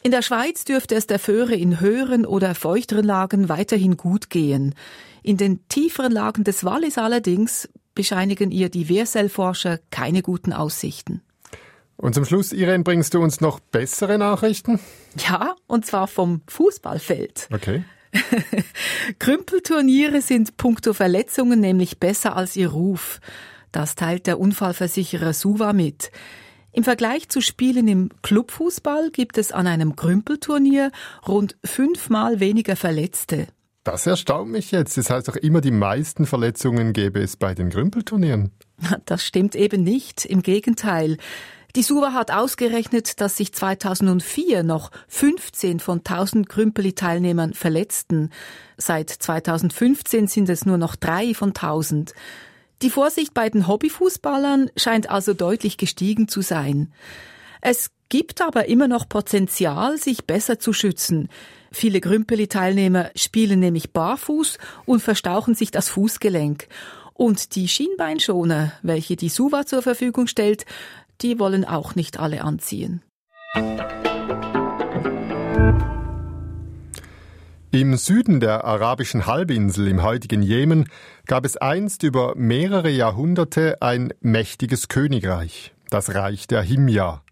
In 0.02 0.10
der 0.10 0.20
Schweiz 0.20 0.66
dürfte 0.66 0.94
es 0.94 1.06
der 1.06 1.18
Föhre 1.18 1.54
in 1.54 1.80
höheren 1.80 2.26
oder 2.26 2.54
feuchteren 2.54 3.04
Lagen 3.04 3.48
weiterhin 3.48 3.96
gut 3.96 4.28
gehen. 4.28 4.74
In 5.22 5.38
den 5.38 5.66
tieferen 5.68 6.12
Lagen 6.12 6.44
des 6.44 6.62
Wallis 6.62 6.98
allerdings 6.98 7.70
bescheinigen 7.94 8.50
ihr 8.50 8.68
die 8.68 8.90
Wehrselforscher 8.90 9.80
keine 9.90 10.20
guten 10.20 10.52
Aussichten. 10.52 11.22
Und 11.96 12.14
zum 12.14 12.26
Schluss, 12.26 12.52
Irene, 12.52 12.84
bringst 12.84 13.14
du 13.14 13.22
uns 13.22 13.40
noch 13.40 13.60
bessere 13.60 14.18
Nachrichten? 14.18 14.78
Ja, 15.16 15.56
und 15.66 15.86
zwar 15.86 16.06
vom 16.06 16.42
Fußballfeld. 16.48 17.48
Okay. 17.50 17.82
Krümpelturniere 19.18 20.20
sind 20.20 20.58
puncto 20.58 20.92
Verletzungen 20.92 21.60
nämlich 21.60 21.98
besser 21.98 22.36
als 22.36 22.56
ihr 22.56 22.68
Ruf. 22.68 23.20
Das 23.72 23.94
teilt 23.94 24.26
der 24.26 24.38
Unfallversicherer 24.40 25.32
Suva 25.32 25.72
mit. 25.72 26.10
Im 26.72 26.84
Vergleich 26.84 27.28
zu 27.30 27.40
Spielen 27.40 27.88
im 27.88 28.10
Clubfußball 28.22 29.10
gibt 29.10 29.38
es 29.38 29.50
an 29.50 29.66
einem 29.66 29.96
Krümpelturnier 29.96 30.92
rund 31.26 31.56
fünfmal 31.64 32.38
weniger 32.38 32.76
Verletzte. 32.76 33.46
Das 33.82 34.06
erstaunt 34.06 34.50
mich 34.50 34.72
jetzt. 34.72 34.98
Das 34.98 35.10
heißt 35.10 35.28
doch 35.28 35.36
immer, 35.36 35.60
die 35.60 35.70
meisten 35.70 36.26
Verletzungen 36.26 36.92
gäbe 36.92 37.20
es 37.20 37.36
bei 37.36 37.54
den 37.54 37.70
Krümpelturnieren. 37.70 38.50
Das 39.06 39.24
stimmt 39.24 39.54
eben 39.54 39.84
nicht. 39.84 40.26
Im 40.26 40.42
Gegenteil. 40.42 41.16
Die 41.76 41.82
Suva 41.82 42.12
hat 42.12 42.30
ausgerechnet, 42.30 43.20
dass 43.20 43.36
sich 43.36 43.54
2004 43.54 44.62
noch 44.62 44.90
15 45.08 45.78
von 45.78 45.98
1000 45.98 46.48
Krümpeli-Teilnehmern 46.48 47.54
verletzten. 47.54 48.30
Seit 48.76 49.10
2015 49.10 50.26
sind 50.26 50.48
es 50.48 50.66
nur 50.66 50.78
noch 50.78 50.96
drei 50.96 51.32
von 51.32 51.50
1000. 51.50 52.12
Die 52.82 52.90
Vorsicht 52.90 53.32
bei 53.32 53.48
den 53.48 53.66
Hobbyfußballern 53.66 54.70
scheint 54.76 55.08
also 55.10 55.32
deutlich 55.32 55.78
gestiegen 55.78 56.28
zu 56.28 56.42
sein. 56.42 56.92
Es 57.62 57.90
gibt 58.08 58.42
aber 58.42 58.68
immer 58.68 58.86
noch 58.86 59.08
Potenzial, 59.08 59.96
sich 59.96 60.26
besser 60.26 60.58
zu 60.58 60.72
schützen. 60.72 61.28
Viele 61.72 62.00
Grümpeli-Teilnehmer 62.00 63.10
spielen 63.16 63.60
nämlich 63.60 63.92
barfuß 63.92 64.58
und 64.84 65.00
verstauchen 65.00 65.54
sich 65.54 65.70
das 65.70 65.88
Fußgelenk. 65.88 66.68
Und 67.14 67.54
die 67.56 67.66
Schienbeinschoner, 67.66 68.72
welche 68.82 69.16
die 69.16 69.30
Suva 69.30 69.64
zur 69.64 69.80
Verfügung 69.82 70.26
stellt, 70.26 70.66
die 71.22 71.38
wollen 71.38 71.64
auch 71.64 71.94
nicht 71.94 72.20
alle 72.20 72.42
anziehen. 72.42 73.02
Im 77.78 77.94
Süden 77.98 78.40
der 78.40 78.64
arabischen 78.64 79.26
Halbinsel 79.26 79.86
im 79.86 80.02
heutigen 80.02 80.40
Jemen 80.40 80.88
gab 81.26 81.44
es 81.44 81.58
einst 81.58 82.04
über 82.04 82.34
mehrere 82.34 82.88
Jahrhunderte 82.88 83.82
ein 83.82 84.14
mächtiges 84.22 84.88
Königreich, 84.88 85.74
das 85.90 86.14
Reich 86.14 86.46
der 86.46 86.62
Himja. 86.62 87.22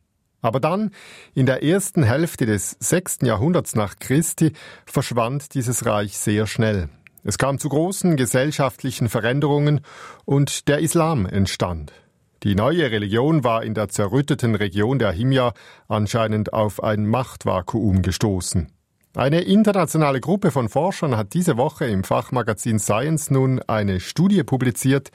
Aber 0.43 0.61
dann, 0.61 0.91
in 1.33 1.47
der 1.47 1.63
ersten 1.63 2.03
Hälfte 2.03 2.45
des 2.45 2.77
sechsten 2.79 3.25
Jahrhunderts 3.25 3.75
nach 3.75 3.99
Christi, 3.99 4.53
verschwand 4.85 5.55
dieses 5.55 5.87
Reich 5.87 6.19
sehr 6.19 6.47
schnell. 6.47 6.91
Es 7.23 7.39
kam 7.39 7.59
zu 7.59 7.71
großen 7.71 8.15
gesellschaftlichen 8.17 9.09
Veränderungen 9.09 9.81
und 10.27 10.69
der 10.69 10.81
Islam 10.81 11.25
entstand. 11.25 11.95
Die 12.43 12.55
neue 12.55 12.91
Religion 12.91 13.45
war 13.45 13.65
in 13.65 13.73
der 13.73 13.89
zerrütteten 13.89 14.57
Region 14.57 14.99
der 14.99 15.13
Himja 15.13 15.55
anscheinend 15.89 16.53
auf 16.53 16.83
ein 16.83 17.07
Machtvakuum 17.07 18.03
gestoßen. 18.03 18.74
Eine 19.17 19.43
internationale 19.43 20.21
Gruppe 20.21 20.51
von 20.51 20.69
Forschern 20.69 21.17
hat 21.17 21.35
diese 21.35 21.57
Woche 21.57 21.87
im 21.87 22.03
Fachmagazin 22.03 22.81
Science 22.81 23.31
nun 23.31 23.61
eine 23.63 24.01
Studie 24.01 24.43
publiziert, 24.43 25.13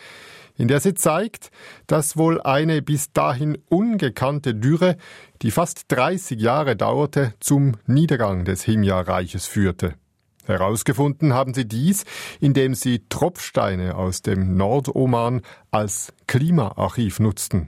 in 0.56 0.70
der 0.70 0.80
sie 0.80 0.94
zeigt, 0.94 1.52
dass 1.86 2.16
wohl 2.16 2.42
eine 2.42 2.82
bis 2.82 3.12
dahin 3.12 3.58
ungekannte 3.68 4.56
Dürre, 4.56 4.96
die 5.42 5.52
fast 5.52 5.84
30 5.90 6.40
Jahre 6.40 6.78
dauerte, 6.78 7.34
zum 7.42 7.74
Niedergang 7.88 8.46
des 8.46 8.64
Himja-Reiches 8.64 9.48
führte. 9.48 9.96
Herausgefunden 10.46 11.34
haben 11.34 11.54
sie 11.54 11.68
dies, 11.68 12.06
indem 12.40 12.76
sie 12.76 13.04
Tropfsteine 13.10 13.96
aus 13.96 14.22
dem 14.22 14.56
Nordoman 14.56 15.42
als 15.72 16.14
Klimaarchiv 16.26 17.20
nutzten. 17.20 17.68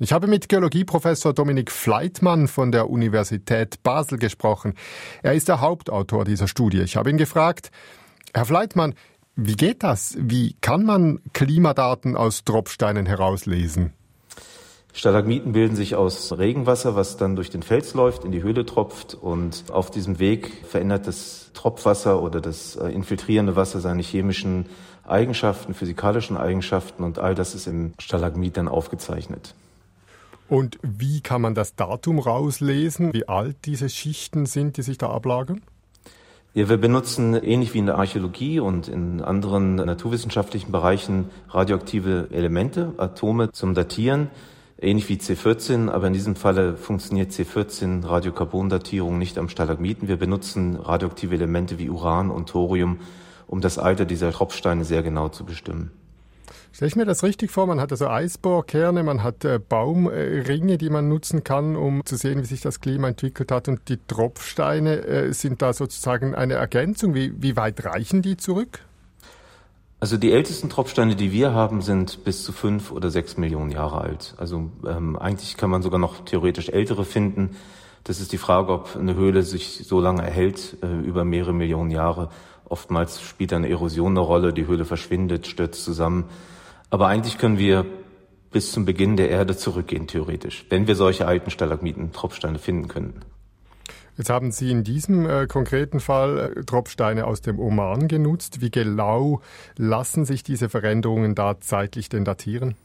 Ich 0.00 0.12
habe 0.12 0.26
mit 0.26 0.48
Geologieprofessor 0.48 1.34
Dominik 1.34 1.70
Fleitmann 1.70 2.48
von 2.48 2.72
der 2.72 2.90
Universität 2.90 3.80
Basel 3.84 4.18
gesprochen. 4.18 4.74
Er 5.22 5.34
ist 5.34 5.46
der 5.46 5.60
Hauptautor 5.60 6.24
dieser 6.24 6.48
Studie. 6.48 6.80
Ich 6.80 6.96
habe 6.96 7.10
ihn 7.10 7.16
gefragt, 7.16 7.70
Herr 8.34 8.44
Fleitmann, 8.44 8.96
wie 9.36 9.54
geht 9.54 9.84
das? 9.84 10.16
Wie 10.18 10.56
kann 10.60 10.84
man 10.84 11.20
Klimadaten 11.32 12.16
aus 12.16 12.42
Tropfsteinen 12.42 13.06
herauslesen? 13.06 13.92
Stalagmiten 14.92 15.52
bilden 15.52 15.76
sich 15.76 15.94
aus 15.94 16.36
Regenwasser, 16.36 16.96
was 16.96 17.16
dann 17.16 17.36
durch 17.36 17.50
den 17.50 17.62
Fels 17.62 17.94
läuft, 17.94 18.24
in 18.24 18.32
die 18.32 18.42
Höhle 18.42 18.66
tropft 18.66 19.14
und 19.14 19.64
auf 19.70 19.92
diesem 19.92 20.18
Weg 20.18 20.64
verändert 20.68 21.06
das 21.06 21.52
Tropfwasser 21.54 22.20
oder 22.20 22.40
das 22.40 22.74
äh, 22.74 22.88
infiltrierende 22.88 23.54
Wasser 23.54 23.78
seine 23.78 24.02
chemischen 24.02 24.66
Eigenschaften, 25.06 25.72
physikalischen 25.72 26.36
Eigenschaften 26.36 27.04
und 27.04 27.20
all 27.20 27.36
das 27.36 27.54
ist 27.54 27.68
im 27.68 27.92
Stalagmit 28.00 28.56
dann 28.56 28.66
aufgezeichnet. 28.66 29.54
Und 30.54 30.78
wie 30.82 31.20
kann 31.20 31.42
man 31.42 31.56
das 31.56 31.74
Datum 31.74 32.20
rauslesen, 32.20 33.12
wie 33.12 33.26
alt 33.26 33.56
diese 33.64 33.88
Schichten 33.88 34.46
sind, 34.46 34.76
die 34.76 34.82
sich 34.82 34.98
da 34.98 35.10
ablagern? 35.10 35.62
Ja, 36.52 36.68
wir 36.68 36.76
benutzen 36.76 37.34
ähnlich 37.34 37.74
wie 37.74 37.78
in 37.78 37.86
der 37.86 37.98
Archäologie 37.98 38.60
und 38.60 38.86
in 38.86 39.20
anderen 39.20 39.74
naturwissenschaftlichen 39.74 40.70
Bereichen 40.70 41.30
radioaktive 41.48 42.28
Elemente, 42.30 42.92
Atome 42.98 43.50
zum 43.50 43.74
Datieren, 43.74 44.28
ähnlich 44.80 45.08
wie 45.08 45.16
C14, 45.16 45.90
aber 45.90 46.06
in 46.06 46.12
diesem 46.12 46.36
Falle 46.36 46.76
funktioniert 46.76 47.32
C14 47.32 48.06
Radiokarbondatierung 48.06 49.18
nicht 49.18 49.38
am 49.38 49.48
Stalagmiten. 49.48 50.06
Wir 50.06 50.18
benutzen 50.18 50.76
radioaktive 50.76 51.34
Elemente 51.34 51.80
wie 51.80 51.90
Uran 51.90 52.30
und 52.30 52.48
Thorium, 52.48 53.00
um 53.48 53.60
das 53.60 53.76
Alter 53.76 54.04
dieser 54.04 54.30
Tropfsteine 54.30 54.84
sehr 54.84 55.02
genau 55.02 55.30
zu 55.30 55.44
bestimmen. 55.44 55.90
Stelle 56.74 56.88
ich 56.88 56.96
mir 56.96 57.04
das 57.04 57.22
richtig 57.22 57.52
vor? 57.52 57.68
Man 57.68 57.80
hat 57.80 57.92
also 57.92 58.08
Eisbohrkerne, 58.08 59.04
man 59.04 59.22
hat 59.22 59.44
äh, 59.44 59.60
Baumringe, 59.60 60.76
die 60.76 60.90
man 60.90 61.08
nutzen 61.08 61.44
kann, 61.44 61.76
um 61.76 62.04
zu 62.04 62.16
sehen, 62.16 62.40
wie 62.40 62.46
sich 62.46 62.62
das 62.62 62.80
Klima 62.80 63.06
entwickelt 63.06 63.52
hat. 63.52 63.68
Und 63.68 63.88
die 63.88 64.00
Tropfsteine 64.08 65.06
äh, 65.06 65.32
sind 65.32 65.62
da 65.62 65.72
sozusagen 65.72 66.34
eine 66.34 66.54
Ergänzung. 66.54 67.14
Wie, 67.14 67.32
wie 67.40 67.54
weit 67.54 67.84
reichen 67.84 68.22
die 68.22 68.36
zurück? 68.36 68.80
Also 70.00 70.16
die 70.16 70.32
ältesten 70.32 70.68
Tropfsteine, 70.68 71.14
die 71.14 71.30
wir 71.30 71.52
haben, 71.52 71.80
sind 71.80 72.24
bis 72.24 72.42
zu 72.42 72.50
fünf 72.50 72.90
oder 72.90 73.08
sechs 73.08 73.36
Millionen 73.36 73.70
Jahre 73.70 74.00
alt. 74.00 74.34
Also 74.38 74.68
ähm, 74.84 75.14
eigentlich 75.14 75.56
kann 75.56 75.70
man 75.70 75.80
sogar 75.80 76.00
noch 76.00 76.24
theoretisch 76.24 76.70
ältere 76.70 77.04
finden. 77.04 77.50
Das 78.02 78.18
ist 78.18 78.32
die 78.32 78.38
Frage, 78.38 78.72
ob 78.72 78.96
eine 78.96 79.14
Höhle 79.14 79.44
sich 79.44 79.84
so 79.84 80.00
lange 80.00 80.22
erhält, 80.22 80.76
äh, 80.82 80.88
über 80.88 81.24
mehrere 81.24 81.52
Millionen 81.52 81.92
Jahre. 81.92 82.30
Oftmals 82.64 83.22
spielt 83.22 83.52
eine 83.52 83.68
Erosion 83.68 84.10
eine 84.10 84.26
Rolle, 84.26 84.52
die 84.52 84.66
Höhle 84.66 84.84
verschwindet, 84.84 85.46
stürzt 85.46 85.84
zusammen. 85.84 86.24
Aber 86.94 87.08
eigentlich 87.08 87.38
können 87.38 87.58
wir 87.58 87.84
bis 88.52 88.70
zum 88.70 88.84
Beginn 88.84 89.16
der 89.16 89.28
Erde 89.28 89.56
zurückgehen, 89.56 90.06
theoretisch, 90.06 90.64
wenn 90.68 90.86
wir 90.86 90.94
solche 90.94 91.26
alten 91.26 91.50
Stalagmiten, 91.50 92.12
Tropfsteine 92.12 92.60
finden 92.60 92.86
könnten. 92.86 93.22
Jetzt 94.16 94.30
haben 94.30 94.52
Sie 94.52 94.70
in 94.70 94.84
diesem 94.84 95.28
äh, 95.28 95.48
konkreten 95.48 95.98
Fall 95.98 96.54
äh, 96.56 96.62
Tropfsteine 96.62 97.26
aus 97.26 97.40
dem 97.40 97.58
Oman 97.58 98.06
genutzt. 98.06 98.60
Wie 98.60 98.70
genau 98.70 99.40
lassen 99.76 100.24
sich 100.24 100.44
diese 100.44 100.68
Veränderungen 100.68 101.34
da 101.34 101.60
zeitlich 101.60 102.10
denn 102.10 102.24
datieren? 102.24 102.76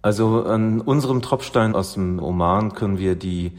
Also 0.00 0.44
an 0.44 0.80
unserem 0.80 1.20
Tropfstein 1.20 1.74
aus 1.74 1.92
dem 1.92 2.18
Oman 2.18 2.72
können 2.72 2.96
wir 2.96 3.14
die 3.14 3.52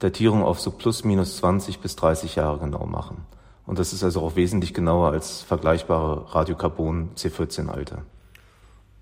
Datierung 0.00 0.42
auf 0.42 0.60
so 0.60 0.70
plus 0.70 1.04
minus 1.04 1.38
20 1.38 1.80
bis 1.80 1.96
30 1.96 2.36
Jahre 2.36 2.58
genau 2.58 2.84
machen. 2.84 3.24
Und 3.64 3.78
das 3.78 3.94
ist 3.94 4.04
also 4.04 4.20
auch 4.20 4.36
wesentlich 4.36 4.74
genauer 4.74 5.12
als 5.12 5.40
vergleichbare 5.40 6.34
Radiokarbon 6.34 7.12
C14-Alter. 7.16 8.02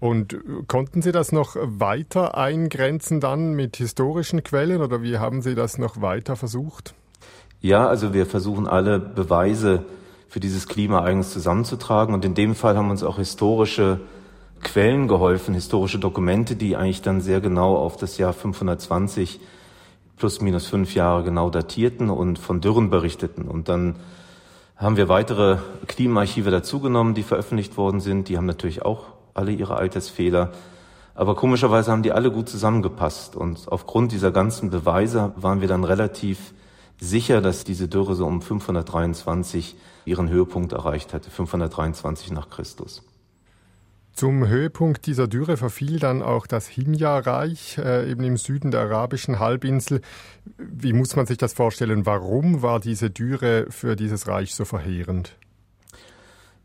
Und 0.07 0.35
äh, 0.35 0.39
konnten 0.69 1.03
Sie 1.03 1.13
das 1.13 1.33
noch 1.33 1.57
weiter 1.61 2.37
eingrenzen 2.37 3.21
dann 3.21 3.55
mit 3.55 3.77
historischen 3.77 4.45
Quellen 4.45 4.81
oder 4.81 5.03
wie 5.03 5.19
haben 5.19 5.43
Sie 5.43 5.55
das 5.55 5.79
noch 5.79 6.01
weiter 6.01 6.37
versucht? 6.37 6.95
Ja, 7.61 7.89
also 7.89 8.15
wir 8.15 8.27
versuchen 8.27 8.69
alle 8.69 9.01
Beweise 9.01 9.85
für 10.29 10.39
dieses 10.39 10.69
Klima 10.69 11.03
eigens 11.03 11.31
zusammenzutragen 11.31 12.15
und 12.15 12.25
in 12.25 12.35
dem 12.35 12.55
Fall 12.55 12.77
haben 12.77 12.91
uns 12.91 13.03
auch 13.03 13.17
historische 13.17 14.01
Quellen 14.63 15.09
geholfen, 15.09 15.55
historische 15.55 15.99
Dokumente, 15.99 16.55
die 16.55 16.77
eigentlich 16.77 17.03
dann 17.03 17.21
sehr 17.21 17.41
genau 17.41 17.77
auf 17.77 17.97
das 17.97 18.17
Jahr 18.19 18.33
520 18.33 19.41
plus 20.17 20.41
minus 20.41 20.67
fünf 20.67 20.95
Jahre 20.95 21.25
genau 21.25 21.51
datierten 21.51 22.11
und 22.11 22.39
von 22.39 22.61
Dürren 22.61 22.91
berichteten. 22.91 23.49
Und 23.49 23.69
dann 23.69 23.97
haben 24.77 24.97
wir 24.97 25.09
weitere 25.09 25.59
Klimaarchive 25.87 26.51
dazugenommen, 26.51 27.15
die 27.15 27.23
veröffentlicht 27.23 27.77
worden 27.77 28.01
sind. 28.01 28.29
Die 28.29 28.37
haben 28.37 28.47
natürlich 28.47 28.83
auch 28.83 29.16
alle 29.37 29.53
ihre 29.53 29.77
Altersfehler. 29.77 30.53
Aber 31.15 31.35
komischerweise 31.35 31.91
haben 31.91 32.03
die 32.03 32.13
alle 32.13 32.31
gut 32.31 32.49
zusammengepasst. 32.49 33.37
Und 33.37 33.69
aufgrund 33.69 34.13
dieser 34.13 34.31
ganzen 34.31 34.71
Beweise 34.71 35.33
waren 35.37 35.61
wir 35.61 35.69
dann 35.69 35.85
relativ 35.85 36.53
sicher, 36.99 37.41
dass 37.41 37.65
diese 37.65 37.89
Dürre 37.89 38.15
so 38.15 38.27
um 38.27 38.43
523 38.43 39.77
ihren 40.05 40.29
Höhepunkt 40.29 40.73
erreicht 40.73 41.15
hatte, 41.15 41.31
523 41.31 42.33
nach 42.33 42.51
Christus. 42.51 43.03
Zum 44.13 44.49
Höhepunkt 44.49 45.07
dieser 45.07 45.29
Dürre 45.29 45.59
verfiel 45.59 45.99
dann 45.99 46.23
auch 46.23 46.47
das 46.47 46.67
Himja-Reich, 46.69 47.77
äh, 47.77 48.11
eben 48.11 48.25
im 48.25 48.39
Süden 48.39 48.71
der 48.71 48.81
arabischen 48.81 49.41
Halbinsel. 49.41 50.01
Wie 50.57 50.95
muss 50.95 51.17
man 51.17 51.27
sich 51.27 51.37
das 51.37 51.53
vorstellen? 51.53 52.07
Warum 52.07 52.63
war 52.63 52.81
diese 52.81 53.11
Dürre 53.11 53.67
für 53.69 53.95
dieses 53.95 54.27
Reich 54.27 54.55
so 54.55 54.65
verheerend? 54.65 55.37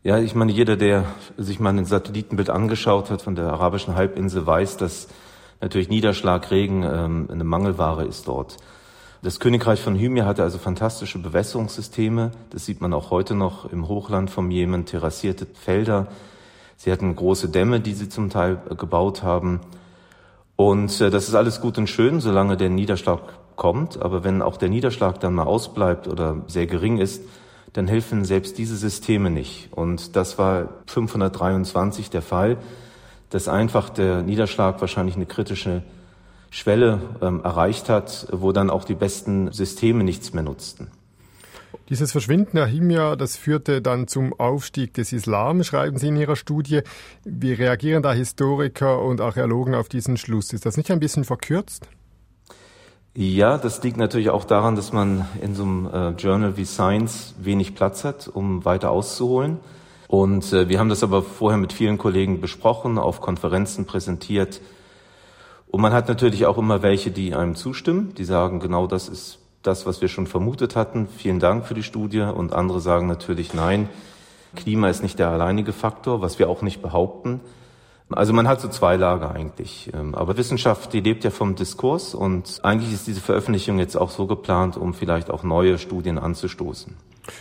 Ja, 0.04 0.18
ich 0.18 0.34
meine, 0.34 0.50
jeder, 0.50 0.76
der 0.76 1.04
sich 1.36 1.60
mal 1.60 1.68
ein 1.68 1.84
Satellitenbild 1.84 2.50
angeschaut 2.50 3.08
hat 3.08 3.22
von 3.22 3.36
der 3.36 3.44
arabischen 3.44 3.94
Halbinsel, 3.94 4.44
weiß, 4.44 4.76
dass 4.76 5.06
natürlich 5.60 5.90
Niederschlag, 5.90 6.50
Regen 6.50 6.82
ähm, 6.82 7.28
eine 7.30 7.44
Mangelware 7.44 8.04
ist 8.04 8.26
dort. 8.26 8.56
Das 9.22 9.38
Königreich 9.38 9.80
von 9.80 9.94
Hymir 9.94 10.26
hatte 10.26 10.42
also 10.42 10.58
fantastische 10.58 11.20
Bewässerungssysteme. 11.20 12.32
Das 12.50 12.66
sieht 12.66 12.80
man 12.80 12.92
auch 12.94 13.12
heute 13.12 13.36
noch 13.36 13.72
im 13.72 13.86
Hochland 13.86 14.28
vom 14.28 14.50
Jemen, 14.50 14.86
terrassierte 14.86 15.46
Felder. 15.46 16.08
Sie 16.76 16.90
hatten 16.90 17.14
große 17.14 17.48
Dämme, 17.48 17.78
die 17.78 17.94
sie 17.94 18.08
zum 18.08 18.28
Teil 18.28 18.60
äh, 18.68 18.74
gebaut 18.74 19.22
haben. 19.22 19.60
Und 20.56 21.00
äh, 21.00 21.10
das 21.10 21.28
ist 21.28 21.36
alles 21.36 21.60
gut 21.60 21.78
und 21.78 21.88
schön, 21.88 22.20
solange 22.20 22.56
der 22.56 22.70
Niederschlag 22.70 23.20
kommt. 23.54 24.02
Aber 24.02 24.24
wenn 24.24 24.42
auch 24.42 24.56
der 24.56 24.68
Niederschlag 24.68 25.20
dann 25.20 25.34
mal 25.34 25.44
ausbleibt 25.46 26.08
oder 26.08 26.42
sehr 26.48 26.66
gering 26.66 26.98
ist, 26.98 27.22
dann 27.72 27.88
helfen 27.88 28.24
selbst 28.24 28.58
diese 28.58 28.76
Systeme 28.76 29.30
nicht. 29.30 29.68
Und 29.72 30.16
das 30.16 30.38
war 30.38 30.68
523 30.86 32.10
der 32.10 32.22
Fall, 32.22 32.58
dass 33.30 33.48
einfach 33.48 33.88
der 33.88 34.22
Niederschlag 34.22 34.80
wahrscheinlich 34.80 35.16
eine 35.16 35.26
kritische 35.26 35.82
Schwelle 36.50 37.00
ähm, 37.22 37.40
erreicht 37.42 37.88
hat, 37.88 38.26
wo 38.30 38.52
dann 38.52 38.68
auch 38.68 38.84
die 38.84 38.94
besten 38.94 39.50
Systeme 39.52 40.04
nichts 40.04 40.34
mehr 40.34 40.42
nutzten. 40.42 40.88
Dieses 41.88 42.12
Verschwinden 42.12 42.56
der 42.56 42.66
Himya, 42.66 43.16
das 43.16 43.36
führte 43.36 43.80
dann 43.80 44.06
zum 44.06 44.38
Aufstieg 44.38 44.94
des 44.94 45.12
Islam, 45.12 45.64
schreiben 45.64 45.98
Sie 45.98 46.08
in 46.08 46.16
Ihrer 46.16 46.36
Studie. 46.36 46.82
Wie 47.24 47.52
reagieren 47.54 48.02
da 48.02 48.12
Historiker 48.12 49.02
und 49.02 49.20
Archäologen 49.20 49.74
auf 49.74 49.88
diesen 49.88 50.16
Schluss? 50.18 50.52
Ist 50.52 50.66
das 50.66 50.76
nicht 50.76 50.90
ein 50.90 51.00
bisschen 51.00 51.24
verkürzt? 51.24 51.88
Ja, 53.14 53.58
das 53.58 53.82
liegt 53.82 53.98
natürlich 53.98 54.30
auch 54.30 54.44
daran, 54.44 54.74
dass 54.74 54.92
man 54.92 55.28
in 55.40 55.54
so 55.54 55.64
einem 55.64 55.86
äh, 55.92 56.10
Journal 56.10 56.56
wie 56.56 56.64
Science 56.64 57.34
wenig 57.38 57.74
Platz 57.74 58.04
hat, 58.04 58.28
um 58.32 58.64
weiter 58.64 58.90
auszuholen. 58.90 59.58
Und 60.08 60.52
äh, 60.52 60.68
wir 60.68 60.78
haben 60.78 60.88
das 60.88 61.02
aber 61.02 61.22
vorher 61.22 61.58
mit 61.58 61.72
vielen 61.72 61.98
Kollegen 61.98 62.40
besprochen, 62.40 62.98
auf 62.98 63.20
Konferenzen 63.20 63.84
präsentiert, 63.84 64.60
und 65.72 65.80
man 65.80 65.94
hat 65.94 66.06
natürlich 66.06 66.44
auch 66.44 66.58
immer 66.58 66.82
welche, 66.82 67.10
die 67.10 67.34
einem 67.34 67.54
zustimmen, 67.54 68.12
die 68.18 68.24
sagen, 68.24 68.60
genau 68.60 68.86
das 68.86 69.08
ist 69.08 69.38
das, 69.62 69.86
was 69.86 70.02
wir 70.02 70.08
schon 70.08 70.26
vermutet 70.26 70.76
hatten. 70.76 71.08
Vielen 71.08 71.40
Dank 71.40 71.64
für 71.64 71.72
die 71.72 71.82
Studie. 71.82 72.20
Und 72.20 72.52
andere 72.52 72.78
sagen 72.82 73.06
natürlich, 73.06 73.54
nein, 73.54 73.88
Klima 74.54 74.90
ist 74.90 75.02
nicht 75.02 75.18
der 75.18 75.30
alleinige 75.30 75.72
Faktor, 75.72 76.20
was 76.20 76.38
wir 76.38 76.50
auch 76.50 76.60
nicht 76.60 76.82
behaupten. 76.82 77.40
Also 78.14 78.32
man 78.32 78.48
hat 78.48 78.60
so 78.60 78.68
zwei 78.68 78.96
Lager 78.96 79.32
eigentlich. 79.32 79.90
Ähm, 79.94 80.14
aber 80.14 80.36
Wissenschaft, 80.36 80.92
die 80.92 81.00
lebt 81.00 81.24
ja 81.24 81.30
vom 81.30 81.54
Diskurs 81.54 82.14
und 82.14 82.60
eigentlich 82.62 82.92
ist 82.92 83.06
diese 83.06 83.20
Veröffentlichung 83.20 83.78
jetzt 83.78 83.96
auch 83.96 84.10
so 84.10 84.26
geplant, 84.26 84.76
um 84.76 84.94
vielleicht 84.94 85.30
auch 85.30 85.42
neue 85.42 85.78
Studien 85.78 86.18
anzustoßen. 86.18 86.94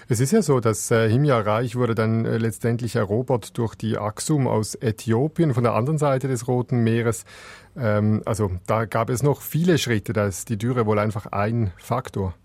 Es 0.08 0.20
ist 0.20 0.32
ja 0.32 0.42
so, 0.42 0.60
das 0.60 0.92
äh, 0.92 1.10
Himja-Reich 1.10 1.76
wurde 1.76 1.96
dann 1.96 2.26
äh, 2.26 2.38
letztendlich 2.38 2.96
erobert 2.96 3.58
durch 3.58 3.76
die 3.76 3.98
Axum 3.98 4.48
aus 4.48 4.76
Äthiopien 4.76 5.54
von 5.54 5.64
der 5.64 5.74
anderen 5.74 5.98
Seite 5.98 6.28
des 6.28 6.48
Roten 6.48 6.84
Meeres. 6.84 7.26
Ähm, 7.76 8.22
also 8.26 8.52
da 8.68 8.86
gab 8.86 9.10
es 9.10 9.24
noch 9.24 9.42
viele 9.42 9.78
Schritte, 9.78 10.14
da 10.14 10.26
ist 10.26 10.50
die 10.50 10.58
Dürre 10.58 10.86
wohl 10.86 11.00
einfach 11.00 11.28
ein 11.28 11.72
Faktor. 11.78 12.36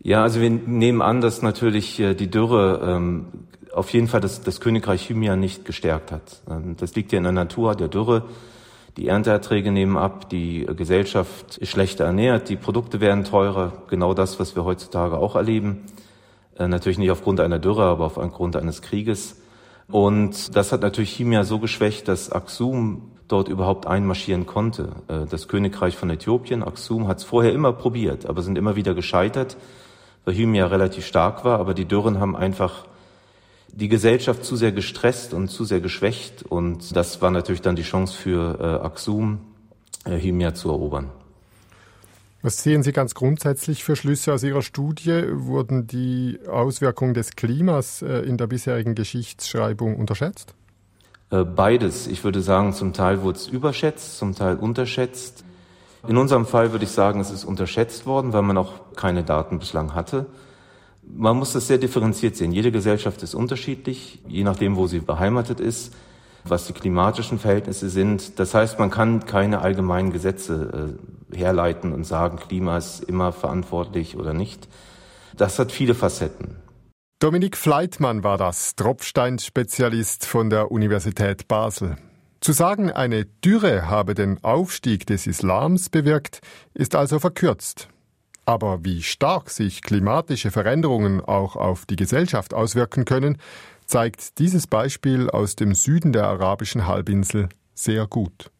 Ja, 0.00 0.22
also 0.22 0.40
wir 0.40 0.50
nehmen 0.50 1.02
an, 1.02 1.20
dass 1.20 1.42
natürlich 1.42 1.98
äh, 1.98 2.14
die 2.14 2.30
Dürre 2.30 2.80
ähm, 2.84 3.26
auf 3.72 3.92
jeden 3.92 4.08
Fall 4.08 4.20
das, 4.20 4.42
das 4.42 4.60
Königreich 4.60 5.08
Hymia 5.08 5.36
nicht 5.36 5.64
gestärkt 5.64 6.12
hat. 6.12 6.42
Ähm, 6.50 6.76
das 6.78 6.94
liegt 6.94 7.12
ja 7.12 7.18
in 7.18 7.24
der 7.24 7.32
Natur 7.32 7.74
der 7.74 7.88
Dürre. 7.88 8.24
Die 8.96 9.06
Ernteerträge 9.06 9.70
nehmen 9.70 9.96
ab, 9.96 10.28
die 10.28 10.66
Gesellschaft 10.76 11.56
ist 11.58 11.70
schlechter 11.70 12.04
ernährt, 12.04 12.48
die 12.48 12.56
Produkte 12.56 13.00
werden 13.00 13.22
teurer, 13.22 13.84
genau 13.88 14.12
das, 14.12 14.40
was 14.40 14.56
wir 14.56 14.64
heutzutage 14.64 15.16
auch 15.16 15.36
erleben. 15.36 15.84
Äh, 16.58 16.66
natürlich 16.66 16.98
nicht 16.98 17.10
aufgrund 17.10 17.40
einer 17.40 17.58
Dürre, 17.58 17.84
aber 17.84 18.06
aufgrund 18.06 18.56
eines 18.56 18.82
Krieges. 18.82 19.40
Und 19.90 20.56
das 20.56 20.72
hat 20.72 20.82
natürlich 20.82 21.12
Chimia 21.12 21.44
so 21.44 21.60
geschwächt, 21.60 22.08
dass 22.08 22.32
Aksum 22.32 23.12
dort 23.28 23.48
überhaupt 23.48 23.86
einmarschieren 23.86 24.46
konnte. 24.46 24.88
Äh, 25.06 25.26
das 25.30 25.46
Königreich 25.46 25.96
von 25.96 26.10
Äthiopien, 26.10 26.64
Aksum, 26.64 27.06
hat 27.06 27.18
es 27.18 27.24
vorher 27.24 27.52
immer 27.52 27.72
probiert, 27.72 28.26
aber 28.26 28.42
sind 28.42 28.58
immer 28.58 28.74
wieder 28.74 28.94
gescheitert, 28.94 29.56
weil 30.24 30.34
Hymn 30.34 30.54
ja 30.54 30.66
relativ 30.66 31.06
stark 31.06 31.44
war, 31.44 31.60
aber 31.60 31.72
die 31.72 31.84
Dürren 31.84 32.18
haben 32.18 32.34
einfach 32.34 32.87
die 33.72 33.88
Gesellschaft 33.88 34.44
zu 34.44 34.56
sehr 34.56 34.72
gestresst 34.72 35.34
und 35.34 35.48
zu 35.48 35.64
sehr 35.64 35.80
geschwächt 35.80 36.42
und 36.42 36.96
das 36.96 37.22
war 37.22 37.30
natürlich 37.30 37.62
dann 37.62 37.76
die 37.76 37.82
Chance 37.82 38.16
für 38.16 38.58
äh, 38.60 38.86
Aksum, 38.86 39.40
äh, 40.04 40.18
Hymia 40.18 40.54
zu 40.54 40.70
erobern. 40.70 41.10
Was 42.40 42.62
sehen 42.62 42.84
Sie 42.84 42.92
ganz 42.92 43.14
grundsätzlich 43.14 43.82
für 43.82 43.96
Schlüsse 43.96 44.32
aus 44.32 44.44
Ihrer 44.44 44.62
Studie? 44.62 45.24
Wurden 45.28 45.88
die 45.88 46.38
Auswirkungen 46.48 47.12
des 47.12 47.34
Klimas 47.34 48.00
äh, 48.00 48.20
in 48.20 48.36
der 48.36 48.46
bisherigen 48.46 48.94
Geschichtsschreibung 48.94 49.96
unterschätzt? 49.96 50.54
Äh, 51.30 51.44
beides. 51.44 52.06
Ich 52.06 52.22
würde 52.22 52.40
sagen, 52.40 52.72
zum 52.74 52.92
Teil 52.92 53.22
wurde 53.22 53.38
es 53.38 53.48
überschätzt, 53.48 54.18
zum 54.18 54.36
Teil 54.36 54.56
unterschätzt. 54.56 55.44
In 56.06 56.16
unserem 56.16 56.46
Fall 56.46 56.70
würde 56.70 56.84
ich 56.84 56.92
sagen, 56.92 57.20
es 57.20 57.30
ist 57.30 57.44
unterschätzt 57.44 58.06
worden, 58.06 58.32
weil 58.32 58.42
man 58.42 58.56
auch 58.56 58.94
keine 58.94 59.24
Daten 59.24 59.58
bislang 59.58 59.94
hatte. 59.94 60.26
Man 61.10 61.36
muss 61.36 61.52
das 61.52 61.66
sehr 61.66 61.78
differenziert 61.78 62.36
sehen. 62.36 62.52
Jede 62.52 62.70
Gesellschaft 62.70 63.22
ist 63.22 63.34
unterschiedlich, 63.34 64.20
je 64.28 64.44
nachdem, 64.44 64.76
wo 64.76 64.86
sie 64.86 65.00
beheimatet 65.00 65.58
ist, 65.58 65.94
was 66.44 66.66
die 66.66 66.72
klimatischen 66.72 67.38
Verhältnisse 67.38 67.88
sind. 67.88 68.38
Das 68.38 68.54
heißt, 68.54 68.78
man 68.78 68.90
kann 68.90 69.26
keine 69.26 69.60
allgemeinen 69.60 70.12
Gesetze 70.12 70.96
äh, 71.32 71.36
herleiten 71.36 71.92
und 71.92 72.04
sagen, 72.04 72.38
Klima 72.38 72.78
ist 72.78 73.02
immer 73.04 73.32
verantwortlich 73.32 74.16
oder 74.16 74.34
nicht. 74.34 74.68
Das 75.36 75.58
hat 75.58 75.72
viele 75.72 75.94
Facetten. 75.94 76.56
Dominik 77.20 77.56
Fleitmann 77.56 78.22
war 78.22 78.38
das, 78.38 78.76
Tropfsteinspezialist 78.76 80.24
von 80.24 80.50
der 80.50 80.70
Universität 80.70 81.48
Basel. 81.48 81.96
Zu 82.40 82.52
sagen, 82.52 82.92
eine 82.92 83.24
Dürre 83.24 83.88
habe 83.88 84.14
den 84.14 84.42
Aufstieg 84.44 85.06
des 85.06 85.26
Islams 85.26 85.90
bewirkt, 85.90 86.40
ist 86.74 86.94
also 86.94 87.18
verkürzt. 87.18 87.88
Aber 88.48 88.82
wie 88.82 89.02
stark 89.02 89.50
sich 89.50 89.82
klimatische 89.82 90.50
Veränderungen 90.50 91.20
auch 91.20 91.54
auf 91.54 91.84
die 91.84 91.96
Gesellschaft 91.96 92.54
auswirken 92.54 93.04
können, 93.04 93.36
zeigt 93.84 94.38
dieses 94.38 94.66
Beispiel 94.66 95.28
aus 95.28 95.54
dem 95.54 95.74
Süden 95.74 96.14
der 96.14 96.28
arabischen 96.28 96.86
Halbinsel 96.86 97.50
sehr 97.74 98.06
gut. 98.06 98.50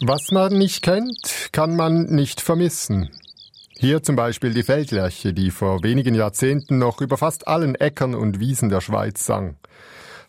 Was 0.00 0.30
man 0.30 0.56
nicht 0.56 0.80
kennt, 0.80 1.50
kann 1.52 1.76
man 1.76 2.06
nicht 2.06 2.40
vermissen. 2.40 3.10
Hier 3.80 4.02
zum 4.02 4.16
Beispiel 4.16 4.52
die 4.52 4.64
Feldlerche, 4.64 5.32
die 5.32 5.52
vor 5.52 5.84
wenigen 5.84 6.16
Jahrzehnten 6.16 6.78
noch 6.78 7.00
über 7.00 7.16
fast 7.16 7.46
allen 7.46 7.76
Äckern 7.76 8.16
und 8.16 8.40
Wiesen 8.40 8.70
der 8.70 8.80
Schweiz 8.80 9.24
sang. 9.24 9.56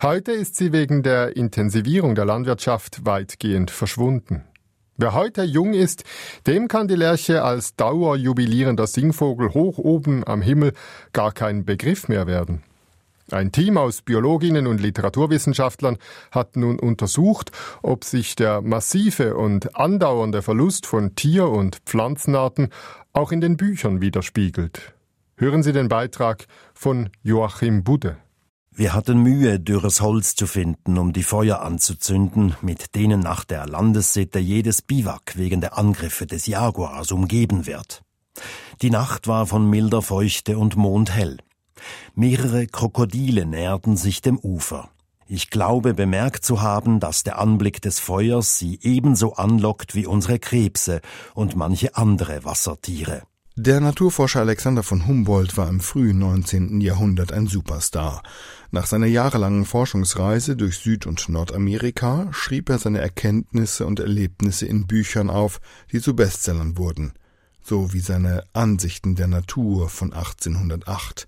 Heute 0.03 0.33
ist 0.33 0.55
sie 0.55 0.71
wegen 0.71 1.01
der 1.01 1.35
Intensivierung 1.35 2.13
der 2.13 2.25
Landwirtschaft 2.25 3.07
weitgehend 3.07 3.71
verschwunden. 3.71 4.43
Wer 4.97 5.15
heute 5.15 5.41
jung 5.41 5.73
ist, 5.73 6.03
dem 6.45 6.67
kann 6.67 6.88
die 6.88 6.95
Lerche 6.95 7.41
als 7.41 7.75
dauerjubilierender 7.75 8.85
Singvogel 8.85 9.51
hoch 9.55 9.79
oben 9.79 10.23
am 10.27 10.43
Himmel 10.43 10.73
gar 11.12 11.31
kein 11.31 11.65
Begriff 11.65 12.07
mehr 12.07 12.27
werden. 12.27 12.62
Ein 13.31 13.51
Team 13.51 13.77
aus 13.77 14.01
Biologinnen 14.01 14.65
und 14.65 14.81
Literaturwissenschaftlern 14.81 15.97
hat 16.31 16.55
nun 16.55 16.79
untersucht, 16.79 17.51
ob 17.83 18.03
sich 18.03 18.35
der 18.35 18.61
massive 18.61 19.35
und 19.35 19.75
andauernde 19.75 20.41
Verlust 20.41 20.85
von 20.85 21.15
Tier- 21.15 21.49
und 21.49 21.77
Pflanzenarten 21.85 22.69
auch 23.13 23.31
in 23.31 23.41
den 23.41 23.57
Büchern 23.57 24.01
widerspiegelt. 24.01 24.93
Hören 25.35 25.63
Sie 25.63 25.73
den 25.73 25.89
Beitrag 25.89 26.47
von 26.73 27.09
Joachim 27.21 27.83
Budde. 27.83 28.17
Wir 28.71 28.93
hatten 28.93 29.21
Mühe, 29.21 29.59
dürres 29.59 30.01
Holz 30.01 30.35
zu 30.35 30.47
finden, 30.47 30.97
um 30.97 31.13
die 31.13 31.23
Feuer 31.23 31.61
anzuzünden, 31.61 32.55
mit 32.61 32.95
denen 32.95 33.19
nach 33.19 33.43
der 33.43 33.67
Landessitte 33.67 34.39
jedes 34.39 34.81
Biwak 34.81 35.37
wegen 35.37 35.61
der 35.61 35.77
Angriffe 35.77 36.25
des 36.25 36.47
Jaguars 36.47 37.11
umgeben 37.11 37.67
wird. 37.67 38.01
Die 38.81 38.89
Nacht 38.89 39.27
war 39.27 39.45
von 39.45 39.69
milder 39.69 40.01
Feuchte 40.01 40.57
und 40.57 40.77
mondhell. 40.77 41.37
Mehrere 42.15 42.67
Krokodile 42.67 43.45
näherten 43.45 43.97
sich 43.97 44.21
dem 44.21 44.37
Ufer. 44.39 44.89
Ich 45.27 45.51
glaube 45.51 45.93
bemerkt 45.93 46.43
zu 46.43 46.61
haben, 46.61 46.99
dass 46.99 47.21
der 47.21 47.37
Anblick 47.37 47.81
des 47.81 47.99
Feuers 47.99 48.57
sie 48.57 48.79
ebenso 48.81 49.35
anlockt 49.35 49.93
wie 49.93 50.07
unsere 50.07 50.39
Krebse 50.39 51.01
und 51.35 51.55
manche 51.55 51.95
andere 51.95 52.43
Wassertiere. 52.45 53.21
Der 53.61 53.81
Naturforscher 53.81 54.39
Alexander 54.39 54.83
von 54.83 55.05
Humboldt 55.05 55.57
war 55.57 55.67
im 55.67 55.81
frühen 55.81 56.17
19. 56.17 56.79
Jahrhundert 56.79 57.33
ein 57.33 57.45
Superstar. 57.45 58.23
Nach 58.71 58.85
seiner 58.85 59.05
jahrelangen 59.05 59.65
Forschungsreise 59.65 60.55
durch 60.55 60.77
Süd- 60.77 61.05
und 61.05 61.27
Nordamerika 61.27 62.29
schrieb 62.31 62.69
er 62.69 62.79
seine 62.79 62.99
Erkenntnisse 62.99 63.85
und 63.85 63.99
Erlebnisse 63.99 64.65
in 64.65 64.87
Büchern 64.87 65.29
auf, 65.29 65.59
die 65.91 65.99
zu 65.99 66.15
Bestsellern 66.15 66.77
wurden, 66.77 67.11
so 67.61 67.91
wie 67.91 67.99
seine 67.99 68.45
Ansichten 68.53 69.15
der 69.15 69.27
Natur 69.27 69.89
von 69.89 70.13
1808. 70.13 71.27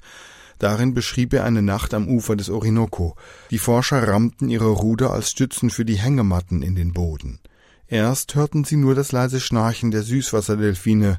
Darin 0.61 0.93
beschrieb 0.93 1.33
er 1.33 1.43
eine 1.43 1.63
Nacht 1.63 1.91
am 1.95 2.07
Ufer 2.07 2.35
des 2.35 2.51
Orinoco. 2.51 3.15
Die 3.49 3.57
Forscher 3.57 4.07
rammten 4.07 4.47
ihre 4.47 4.69
Ruder 4.69 5.11
als 5.11 5.31
Stützen 5.31 5.71
für 5.71 5.85
die 5.85 5.97
Hängematten 5.97 6.61
in 6.61 6.75
den 6.75 6.93
Boden. 6.93 7.39
Erst 7.87 8.35
hörten 8.35 8.63
sie 8.63 8.75
nur 8.75 8.93
das 8.93 9.11
leise 9.11 9.39
Schnarchen 9.39 9.89
der 9.89 10.03
Süßwasserdelfine. 10.03 11.17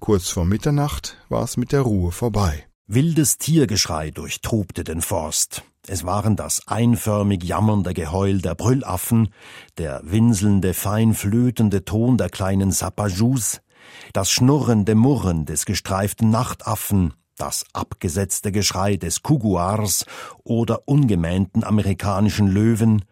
Kurz 0.00 0.30
vor 0.30 0.44
Mitternacht 0.44 1.18
war 1.28 1.44
es 1.44 1.56
mit 1.56 1.70
der 1.70 1.82
Ruhe 1.82 2.10
vorbei. 2.10 2.66
Wildes 2.88 3.38
Tiergeschrei 3.38 4.10
durchtobte 4.10 4.82
den 4.82 5.02
Forst. 5.02 5.62
Es 5.86 6.04
waren 6.04 6.34
das 6.34 6.66
einförmig 6.66 7.44
jammernde 7.44 7.94
Geheul 7.94 8.40
der 8.40 8.56
Brüllaffen, 8.56 9.28
der 9.78 10.00
winselnde, 10.02 10.74
fein 10.74 11.14
flötende 11.14 11.84
Ton 11.84 12.18
der 12.18 12.28
kleinen 12.28 12.72
Sapajous, 12.72 13.60
das 14.12 14.32
schnurrende 14.32 14.96
Murren 14.96 15.46
des 15.46 15.64
gestreiften 15.64 16.30
Nachtaffen, 16.30 17.14
das 17.40 17.64
abgesetzte 17.72 18.52
Geschrei 18.52 18.96
des 18.96 19.22
Kuguars 19.22 20.04
oder 20.44 20.86
ungemähnten 20.86 21.64
amerikanischen 21.64 22.48
Löwen, 22.48 23.04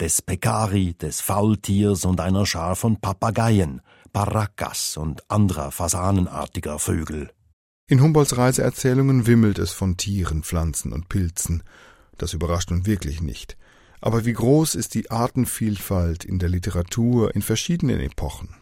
des 0.00 0.22
Pekari, 0.22 0.94
des 0.94 1.20
Faultiers 1.20 2.04
und 2.04 2.20
einer 2.20 2.46
Schar 2.46 2.76
von 2.76 3.00
Papageien, 3.00 3.80
Paracas 4.12 4.96
und 4.96 5.30
anderer 5.30 5.70
fasanenartiger 5.70 6.78
Vögel. 6.78 7.30
In 7.86 8.00
Humboldts 8.00 8.36
Reiseerzählungen 8.36 9.26
wimmelt 9.26 9.58
es 9.58 9.72
von 9.72 9.96
Tieren, 9.96 10.42
Pflanzen 10.42 10.92
und 10.92 11.08
Pilzen. 11.08 11.62
Das 12.16 12.32
überrascht 12.32 12.70
nun 12.70 12.86
wirklich 12.86 13.20
nicht. 13.20 13.56
Aber 14.00 14.24
wie 14.24 14.32
groß 14.32 14.74
ist 14.74 14.94
die 14.94 15.10
Artenvielfalt 15.10 16.24
in 16.24 16.38
der 16.38 16.48
Literatur 16.48 17.34
in 17.34 17.42
verschiedenen 17.42 18.00
Epochen? 18.00 18.56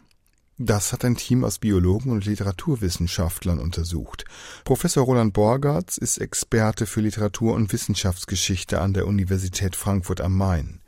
Das 0.65 0.93
hat 0.93 1.05
ein 1.05 1.17
Team 1.17 1.43
aus 1.43 1.59
Biologen 1.59 2.13
und 2.13 2.25
Literaturwissenschaftlern 2.25 3.59
untersucht. 3.59 4.25
Professor 4.63 5.05
Roland 5.05 5.33
Borgartz 5.33 5.97
ist 5.97 6.19
Experte 6.19 6.87
für 6.87 7.01
Literatur- 7.01 7.55
und 7.55 7.73
Wissenschaftsgeschichte 7.73 8.81
an 8.81 8.95
der 8.95 9.09
Universität 9.09 9.75
Frankfurt 9.75 10.21
am 10.21 10.37
Main. 10.37 10.81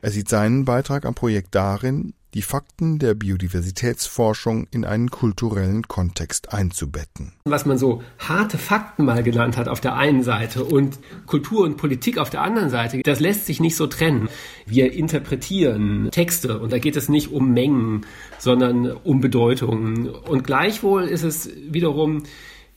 Er 0.00 0.12
sieht 0.12 0.28
seinen 0.28 0.64
Beitrag 0.64 1.04
am 1.04 1.16
Projekt 1.16 1.56
darin, 1.56 2.14
die 2.34 2.42
Fakten 2.42 2.98
der 2.98 3.14
Biodiversitätsforschung 3.14 4.66
in 4.70 4.84
einen 4.84 5.10
kulturellen 5.10 5.82
Kontext 5.84 6.52
einzubetten. 6.52 7.32
Was 7.44 7.66
man 7.66 7.78
so 7.78 8.02
harte 8.18 8.58
Fakten 8.58 9.04
mal 9.04 9.22
genannt 9.22 9.56
hat 9.56 9.68
auf 9.68 9.80
der 9.80 9.96
einen 9.96 10.22
Seite 10.22 10.64
und 10.64 10.98
Kultur 11.26 11.64
und 11.64 11.76
Politik 11.76 12.18
auf 12.18 12.30
der 12.30 12.42
anderen 12.42 12.70
Seite, 12.70 13.00
das 13.02 13.20
lässt 13.20 13.46
sich 13.46 13.60
nicht 13.60 13.76
so 13.76 13.86
trennen. 13.86 14.28
Wir 14.66 14.92
interpretieren 14.92 16.10
Texte 16.10 16.58
und 16.58 16.72
da 16.72 16.78
geht 16.78 16.96
es 16.96 17.08
nicht 17.08 17.32
um 17.32 17.52
Mengen, 17.52 18.04
sondern 18.38 18.90
um 18.90 19.20
Bedeutungen. 19.20 20.08
Und 20.08 20.44
gleichwohl 20.44 21.04
ist 21.04 21.22
es 21.22 21.50
wiederum 21.68 22.24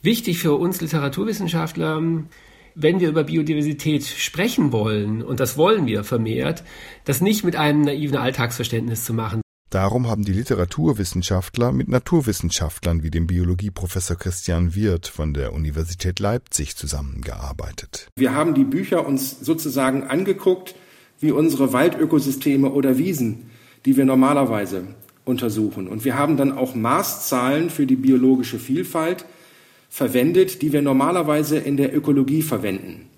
wichtig 0.02 0.40
für 0.40 0.54
uns 0.54 0.80
Literaturwissenschaftler, 0.82 2.02
wenn 2.76 3.00
wir 3.00 3.10
über 3.10 3.24
Biodiversität 3.24 4.06
sprechen 4.06 4.72
wollen, 4.72 5.22
und 5.22 5.40
das 5.40 5.58
wollen 5.58 5.86
wir 5.86 6.04
vermehrt, 6.04 6.64
das 7.06 7.22
nicht 7.22 7.44
mit 7.44 7.56
einem 7.56 7.82
naiven 7.82 8.18
Alltagsverständnis 8.18 9.06
zu 9.06 9.14
machen. 9.14 9.42
Darum 9.70 10.08
haben 10.08 10.24
die 10.24 10.34
Literaturwissenschaftler 10.34 11.72
mit 11.72 11.90
Naturwissenschaftlern 11.90 13.04
wie 13.04 13.12
dem 13.12 13.28
Biologieprofessor 13.28 14.18
Christian 14.18 14.74
Wirth 14.74 15.08
von 15.08 15.36
der 15.36 15.54
Universität 15.54 16.20
Leipzig 16.20 16.76
zusammengearbeitet. 16.76 18.08
Wir 18.16 18.34
haben 18.34 18.56
die 18.56 18.64
Bücher 18.64 19.06
uns 19.06 19.40
sozusagen 19.42 20.04
angeguckt, 20.04 20.74
wie 21.20 21.32
unsere 21.32 21.72
Waldökosysteme 21.72 22.72
oder 22.72 22.98
Wiesen, 22.98 23.52
die 23.86 23.96
wir 23.96 24.06
normalerweise 24.06 24.96
untersuchen. 25.24 25.88
Und 25.88 26.04
wir 26.04 26.18
haben 26.18 26.36
dann 26.36 26.58
auch 26.58 26.74
Maßzahlen 26.74 27.70
für 27.70 27.86
die 27.86 27.96
biologische 27.96 28.58
Vielfalt 28.58 29.26
verwendet, 29.90 30.62
die 30.62 30.72
wir 30.72 30.82
normalerweise 30.82 31.58
in 31.58 31.76
der 31.76 31.96
Ökologie 31.96 32.42
verwenden. 32.42 33.10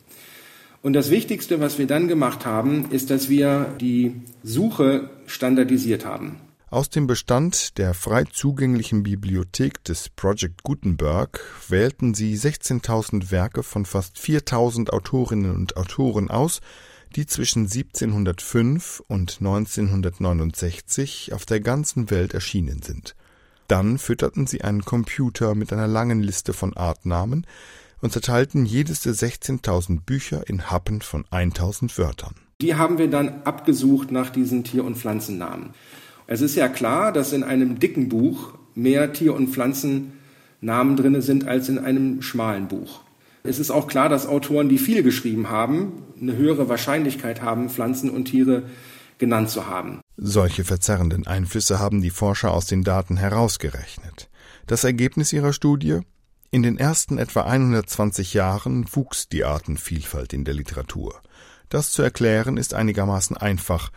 Und 0.81 0.93
das 0.93 1.11
Wichtigste, 1.11 1.59
was 1.59 1.77
wir 1.77 1.85
dann 1.85 2.07
gemacht 2.07 2.45
haben, 2.45 2.89
ist, 2.89 3.11
dass 3.11 3.29
wir 3.29 3.75
die 3.79 4.15
Suche 4.41 5.11
standardisiert 5.27 6.05
haben. 6.05 6.37
Aus 6.71 6.89
dem 6.89 7.05
Bestand 7.05 7.77
der 7.77 7.93
frei 7.93 8.23
zugänglichen 8.23 9.03
Bibliothek 9.03 9.83
des 9.83 10.07
Project 10.09 10.63
Gutenberg 10.63 11.41
wählten 11.67 12.13
sie 12.13 12.33
16.000 12.33 13.29
Werke 13.29 13.61
von 13.61 13.85
fast 13.85 14.17
4.000 14.17 14.89
Autorinnen 14.89 15.53
und 15.53 15.75
Autoren 15.75 16.31
aus, 16.31 16.61
die 17.15 17.25
zwischen 17.25 17.63
1705 17.63 19.03
und 19.05 19.39
1969 19.39 21.33
auf 21.33 21.45
der 21.45 21.59
ganzen 21.59 22.09
Welt 22.09 22.33
erschienen 22.33 22.81
sind. 22.81 23.15
Dann 23.71 23.97
fütterten 23.97 24.47
sie 24.47 24.65
einen 24.65 24.83
Computer 24.83 25.55
mit 25.55 25.71
einer 25.71 25.87
langen 25.87 26.21
Liste 26.21 26.51
von 26.51 26.75
Artnamen 26.75 27.47
und 28.01 28.11
zerteilten 28.11 28.65
jedes 28.65 28.99
der 28.99 29.13
16.000 29.13 30.01
Bücher 30.01 30.43
in 30.49 30.69
Happen 30.69 30.99
von 30.99 31.23
1.000 31.31 31.97
Wörtern. 31.97 32.35
Die 32.59 32.75
haben 32.75 32.97
wir 32.97 33.09
dann 33.09 33.43
abgesucht 33.45 34.11
nach 34.11 34.29
diesen 34.29 34.65
Tier- 34.65 34.83
und 34.83 34.97
Pflanzennamen. 34.97 35.69
Es 36.27 36.41
ist 36.41 36.55
ja 36.55 36.67
klar, 36.67 37.13
dass 37.13 37.31
in 37.31 37.45
einem 37.45 37.79
dicken 37.79 38.09
Buch 38.09 38.55
mehr 38.75 39.13
Tier- 39.13 39.35
und 39.35 39.47
Pflanzennamen 39.47 40.97
drin 40.97 41.21
sind 41.21 41.47
als 41.47 41.69
in 41.69 41.79
einem 41.79 42.21
schmalen 42.21 42.67
Buch. 42.67 42.99
Es 43.43 43.57
ist 43.57 43.71
auch 43.71 43.87
klar, 43.87 44.09
dass 44.09 44.27
Autoren, 44.27 44.67
die 44.67 44.79
viel 44.79 45.01
geschrieben 45.01 45.49
haben, 45.49 46.03
eine 46.19 46.35
höhere 46.35 46.67
Wahrscheinlichkeit 46.67 47.41
haben, 47.41 47.69
Pflanzen 47.69 48.09
und 48.09 48.25
Tiere 48.25 48.63
genannt 49.17 49.49
zu 49.49 49.67
haben. 49.67 50.01
Solche 50.23 50.63
verzerrenden 50.63 51.25
Einflüsse 51.25 51.79
haben 51.79 51.99
die 52.03 52.11
Forscher 52.11 52.53
aus 52.53 52.67
den 52.67 52.83
Daten 52.83 53.17
herausgerechnet. 53.17 54.29
Das 54.67 54.83
Ergebnis 54.83 55.33
ihrer 55.33 55.51
Studie? 55.51 56.01
In 56.51 56.61
den 56.61 56.77
ersten 56.77 57.17
etwa 57.17 57.41
120 57.41 58.35
Jahren 58.35 58.85
wuchs 58.93 59.29
die 59.29 59.43
Artenvielfalt 59.43 60.33
in 60.33 60.45
der 60.45 60.53
Literatur. 60.53 61.19
Das 61.69 61.89
zu 61.89 62.03
erklären 62.03 62.57
ist 62.57 62.75
einigermaßen 62.75 63.35
einfach, 63.35 63.91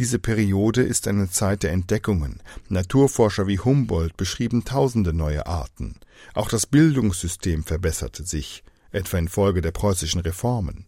diese 0.00 0.18
Periode 0.18 0.82
ist 0.82 1.06
eine 1.06 1.30
Zeit 1.30 1.62
der 1.62 1.70
Entdeckungen. 1.70 2.42
Naturforscher 2.68 3.46
wie 3.46 3.60
Humboldt 3.60 4.16
beschrieben 4.16 4.64
tausende 4.64 5.12
neue 5.12 5.46
Arten. 5.46 6.00
Auch 6.34 6.48
das 6.48 6.66
Bildungssystem 6.66 7.62
verbesserte 7.62 8.24
sich, 8.24 8.64
etwa 8.90 9.16
infolge 9.18 9.60
der 9.60 9.70
preußischen 9.70 10.22
Reformen. 10.22 10.87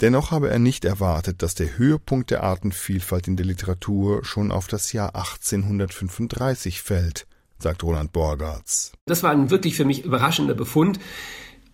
Dennoch 0.00 0.30
habe 0.30 0.48
er 0.48 0.58
nicht 0.58 0.84
erwartet, 0.84 1.42
dass 1.42 1.54
der 1.54 1.76
Höhepunkt 1.76 2.30
der 2.30 2.42
Artenvielfalt 2.42 3.28
in 3.28 3.36
der 3.36 3.46
Literatur 3.46 4.24
schon 4.24 4.50
auf 4.50 4.66
das 4.66 4.92
Jahr 4.92 5.14
1835 5.14 6.80
fällt, 6.80 7.26
sagt 7.58 7.82
Roland 7.82 8.12
Borgartz. 8.12 8.92
Das 9.06 9.22
war 9.22 9.30
ein 9.30 9.50
wirklich 9.50 9.76
für 9.76 9.84
mich 9.84 10.04
überraschender 10.04 10.54
Befund. 10.54 10.98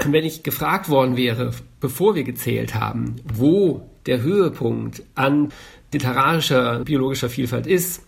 Wenn 0.05 0.25
ich 0.25 0.43
gefragt 0.43 0.89
worden 0.89 1.17
wäre, 1.17 1.53
bevor 1.81 2.15
wir 2.15 2.25
gezählt 2.25 2.75
haben, 2.75 3.17
wo 3.33 3.89
der 4.07 4.23
Höhepunkt 4.23 5.03
an 5.15 5.53
literarischer, 5.93 6.85
biologischer 6.85 7.31
Vielfalt 7.31 7.67
ist, 7.67 8.03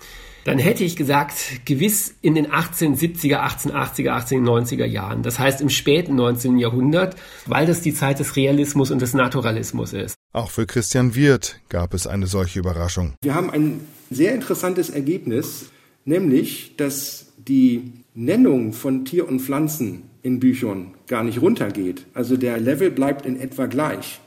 dann 0.49 0.59
hätte 0.59 0.83
ich 0.83 0.97
gesagt, 0.97 1.67
gewiss 1.67 2.15
in 2.23 2.35
den 2.35 2.47
1870er, 2.47 3.37
1880er, 3.37 4.17
1890er 4.17 4.87
Jahren. 4.87 5.23
Das 5.23 5.39
heißt 5.39 5.61
im 5.61 5.69
späten 5.69 6.15
19. 6.15 6.57
Jahrhundert, 6.57 7.17
weil 7.45 7.67
das 7.67 7.83
die 7.83 7.93
Zeit 7.93 8.19
des 8.19 8.35
Realismus 8.35 8.91
und 8.91 9.03
des 9.03 9.13
Naturalismus 9.13 9.93
ist. 9.93 10.15
Auch 10.33 10.51
für 10.51 10.65
Christian 10.65 11.15
Wirth 11.15 11.61
gab 11.69 11.93
es 11.93 12.07
eine 12.07 12.27
solche 12.27 12.61
Überraschung. 12.61 13.13
Wir 13.21 13.35
haben 13.35 13.51
ein 13.51 13.81
sehr 14.09 14.35
interessantes 14.35 14.89
Ergebnis, 14.89 15.67
nämlich, 16.07 16.77
dass 16.79 17.27
die 17.37 17.93
Nennung 18.15 18.73
von 18.73 19.05
Tier 19.05 19.29
und 19.29 19.41
Pflanzen 19.41 20.05
in 20.23 20.41
Büchern 20.41 20.95
gar 21.09 21.25
nicht 21.25 21.43
runtergeht. 21.43 22.07
Also 22.15 22.39
der 22.39 22.59
Level 22.59 22.91
bleibt 22.91 23.27
in 23.27 23.39
etwa 23.39 23.67
gleich. 23.67 24.19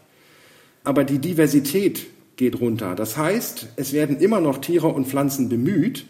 Aber 0.83 1.03
die 1.03 1.17
Diversität 1.17 2.05
geht 2.35 2.59
runter. 2.59 2.95
Das 2.95 3.17
heißt, 3.17 3.73
es 3.75 3.93
werden 3.93 4.17
immer 4.17 4.41
noch 4.41 4.59
Tiere 4.59 4.87
und 4.87 5.07
Pflanzen 5.07 5.49
bemüht, 5.49 6.05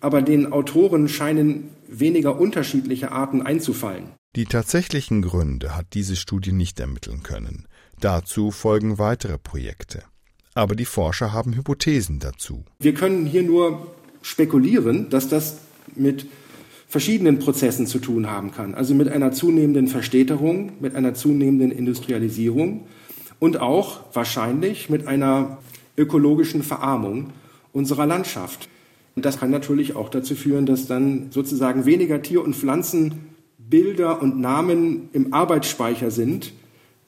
aber 0.00 0.22
den 0.22 0.52
Autoren 0.52 1.08
scheinen 1.08 1.70
weniger 1.88 2.40
unterschiedliche 2.40 3.12
Arten 3.12 3.42
einzufallen. 3.42 4.04
Die 4.36 4.44
tatsächlichen 4.44 5.22
Gründe 5.22 5.76
hat 5.76 5.86
diese 5.94 6.16
Studie 6.16 6.52
nicht 6.52 6.78
ermitteln 6.78 7.22
können. 7.22 7.66
Dazu 8.00 8.50
folgen 8.50 8.98
weitere 8.98 9.38
Projekte. 9.38 10.04
Aber 10.54 10.74
die 10.74 10.84
Forscher 10.84 11.32
haben 11.32 11.54
Hypothesen 11.54 12.18
dazu. 12.18 12.64
Wir 12.78 12.94
können 12.94 13.26
hier 13.26 13.42
nur 13.42 13.94
spekulieren, 14.22 15.10
dass 15.10 15.28
das 15.28 15.58
mit 15.94 16.26
verschiedenen 16.88 17.38
Prozessen 17.38 17.86
zu 17.86 17.98
tun 17.98 18.30
haben 18.30 18.50
kann. 18.50 18.74
Also 18.74 18.94
mit 18.94 19.08
einer 19.08 19.32
zunehmenden 19.32 19.88
Verstädterung, 19.88 20.72
mit 20.80 20.94
einer 20.94 21.14
zunehmenden 21.14 21.70
Industrialisierung 21.70 22.86
und 23.40 23.60
auch 23.60 24.00
wahrscheinlich 24.12 24.88
mit 24.88 25.08
einer 25.08 25.58
ökologischen 25.96 26.62
Verarmung 26.62 27.32
unserer 27.72 28.06
Landschaft. 28.06 28.68
Und 29.16 29.24
das 29.24 29.40
kann 29.40 29.50
natürlich 29.50 29.96
auch 29.96 30.08
dazu 30.08 30.36
führen, 30.36 30.66
dass 30.66 30.86
dann 30.86 31.32
sozusagen 31.32 31.84
weniger 31.84 32.22
Tier- 32.22 32.44
und 32.44 32.54
Pflanzenbilder 32.54 34.22
und 34.22 34.38
Namen 34.38 35.08
im 35.12 35.34
Arbeitsspeicher 35.34 36.12
sind 36.12 36.52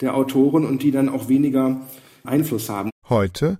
der 0.01 0.17
Autoren 0.17 0.67
und 0.67 0.83
die 0.83 0.91
dann 0.91 1.09
auch 1.09 1.29
weniger 1.29 1.81
Einfluss 2.25 2.69
haben. 2.69 2.91
Heute, 3.09 3.59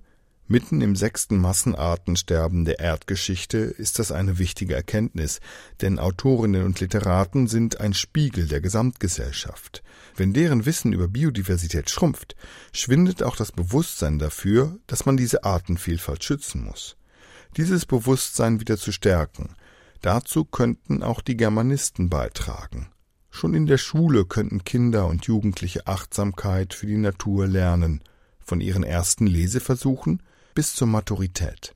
mitten 0.53 0.83
im 0.83 0.95
sechsten 0.95 1.39
Massenartensterben 1.39 2.67
der 2.67 2.79
Erdgeschichte, 2.79 3.57
ist 3.57 3.99
das 3.99 4.13
eine 4.13 4.39
wichtige 4.39 4.75
Erkenntnis, 4.75 5.41
denn 5.81 5.99
Autorinnen 5.99 6.67
und 6.67 6.79
Literaten 6.79 7.49
sind 7.49 7.81
ein 7.81 7.95
Spiegel 7.95 8.47
der 8.47 8.61
Gesamtgesellschaft. 8.61 9.83
Wenn 10.15 10.35
deren 10.35 10.67
Wissen 10.67 10.93
über 10.93 11.09
Biodiversität 11.09 11.89
schrumpft, 11.89 12.37
schwindet 12.75 13.23
auch 13.23 13.35
das 13.35 13.51
Bewusstsein 13.51 14.19
dafür, 14.19 14.79
dass 14.87 15.07
man 15.07 15.17
diese 15.17 15.43
Artenvielfalt 15.43 16.23
schützen 16.23 16.65
muss. 16.65 16.99
Dieses 17.57 17.87
Bewusstsein 17.87 18.61
wieder 18.61 18.77
zu 18.77 18.93
stärken, 18.93 19.57
dazu 20.03 20.45
könnten 20.45 21.03
auch 21.03 21.23
die 21.23 21.39
Germanisten 21.39 22.11
beitragen. 22.11 22.93
Schon 23.31 23.55
in 23.55 23.65
der 23.65 23.79
Schule 23.79 24.27
könnten 24.27 24.65
Kinder 24.65 25.07
und 25.07 25.25
Jugendliche 25.25 25.87
Achtsamkeit 25.87 26.75
für 26.75 26.87
die 26.87 26.99
Natur 26.99 27.47
lernen, 27.47 28.03
von 28.45 28.61
ihren 28.61 28.83
ersten 28.83 29.27
Leseversuchen 29.27 30.23
bis 30.55 30.75
zur 30.75 30.89
Maturität. 30.89 31.75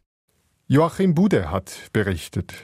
Joachim 0.68 1.14
Bude 1.14 1.50
hat 1.50 1.90
berichtet. 1.92 2.54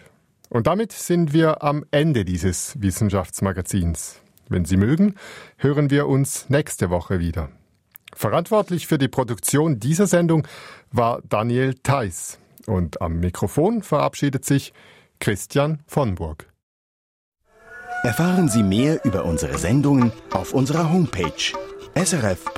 Und 0.49 0.67
damit 0.67 0.93
sind 0.93 1.33
wir 1.33 1.63
am 1.63 1.85
Ende 1.91 2.25
dieses 2.25 2.81
Wissenschaftsmagazins. 2.81 4.21
Wenn 4.49 4.65
Sie 4.65 4.77
mögen, 4.77 5.15
hören 5.57 5.91
wir 5.91 6.09
uns 6.09 6.51
nächste 6.51 6.91
Woche 6.91 7.21
wieder. 7.21 7.49
Verantwortlich 8.15 8.87
für 8.87 8.99
die 8.99 9.09
Produktion 9.09 9.81
dieser 9.81 10.07
Sendung 10.07 10.47
war 10.91 11.23
Daniel 11.29 11.75
Theiss 11.83 12.39
und 12.67 13.01
am 13.01 13.19
Mikrofon 13.21 13.83
verabschiedet 13.83 14.45
sich 14.45 14.75
Christian 15.21 15.83
von 15.87 16.17
Burg. 16.17 16.53
Erfahren 18.03 18.49
Sie 18.49 18.63
mehr 18.63 19.05
über 19.05 19.25
unsere 19.25 19.57
Sendungen 19.57 20.13
auf 20.33 20.53
unserer 20.53 20.93
Homepage 20.93 21.53
srf.ch-kultur. 21.95 22.53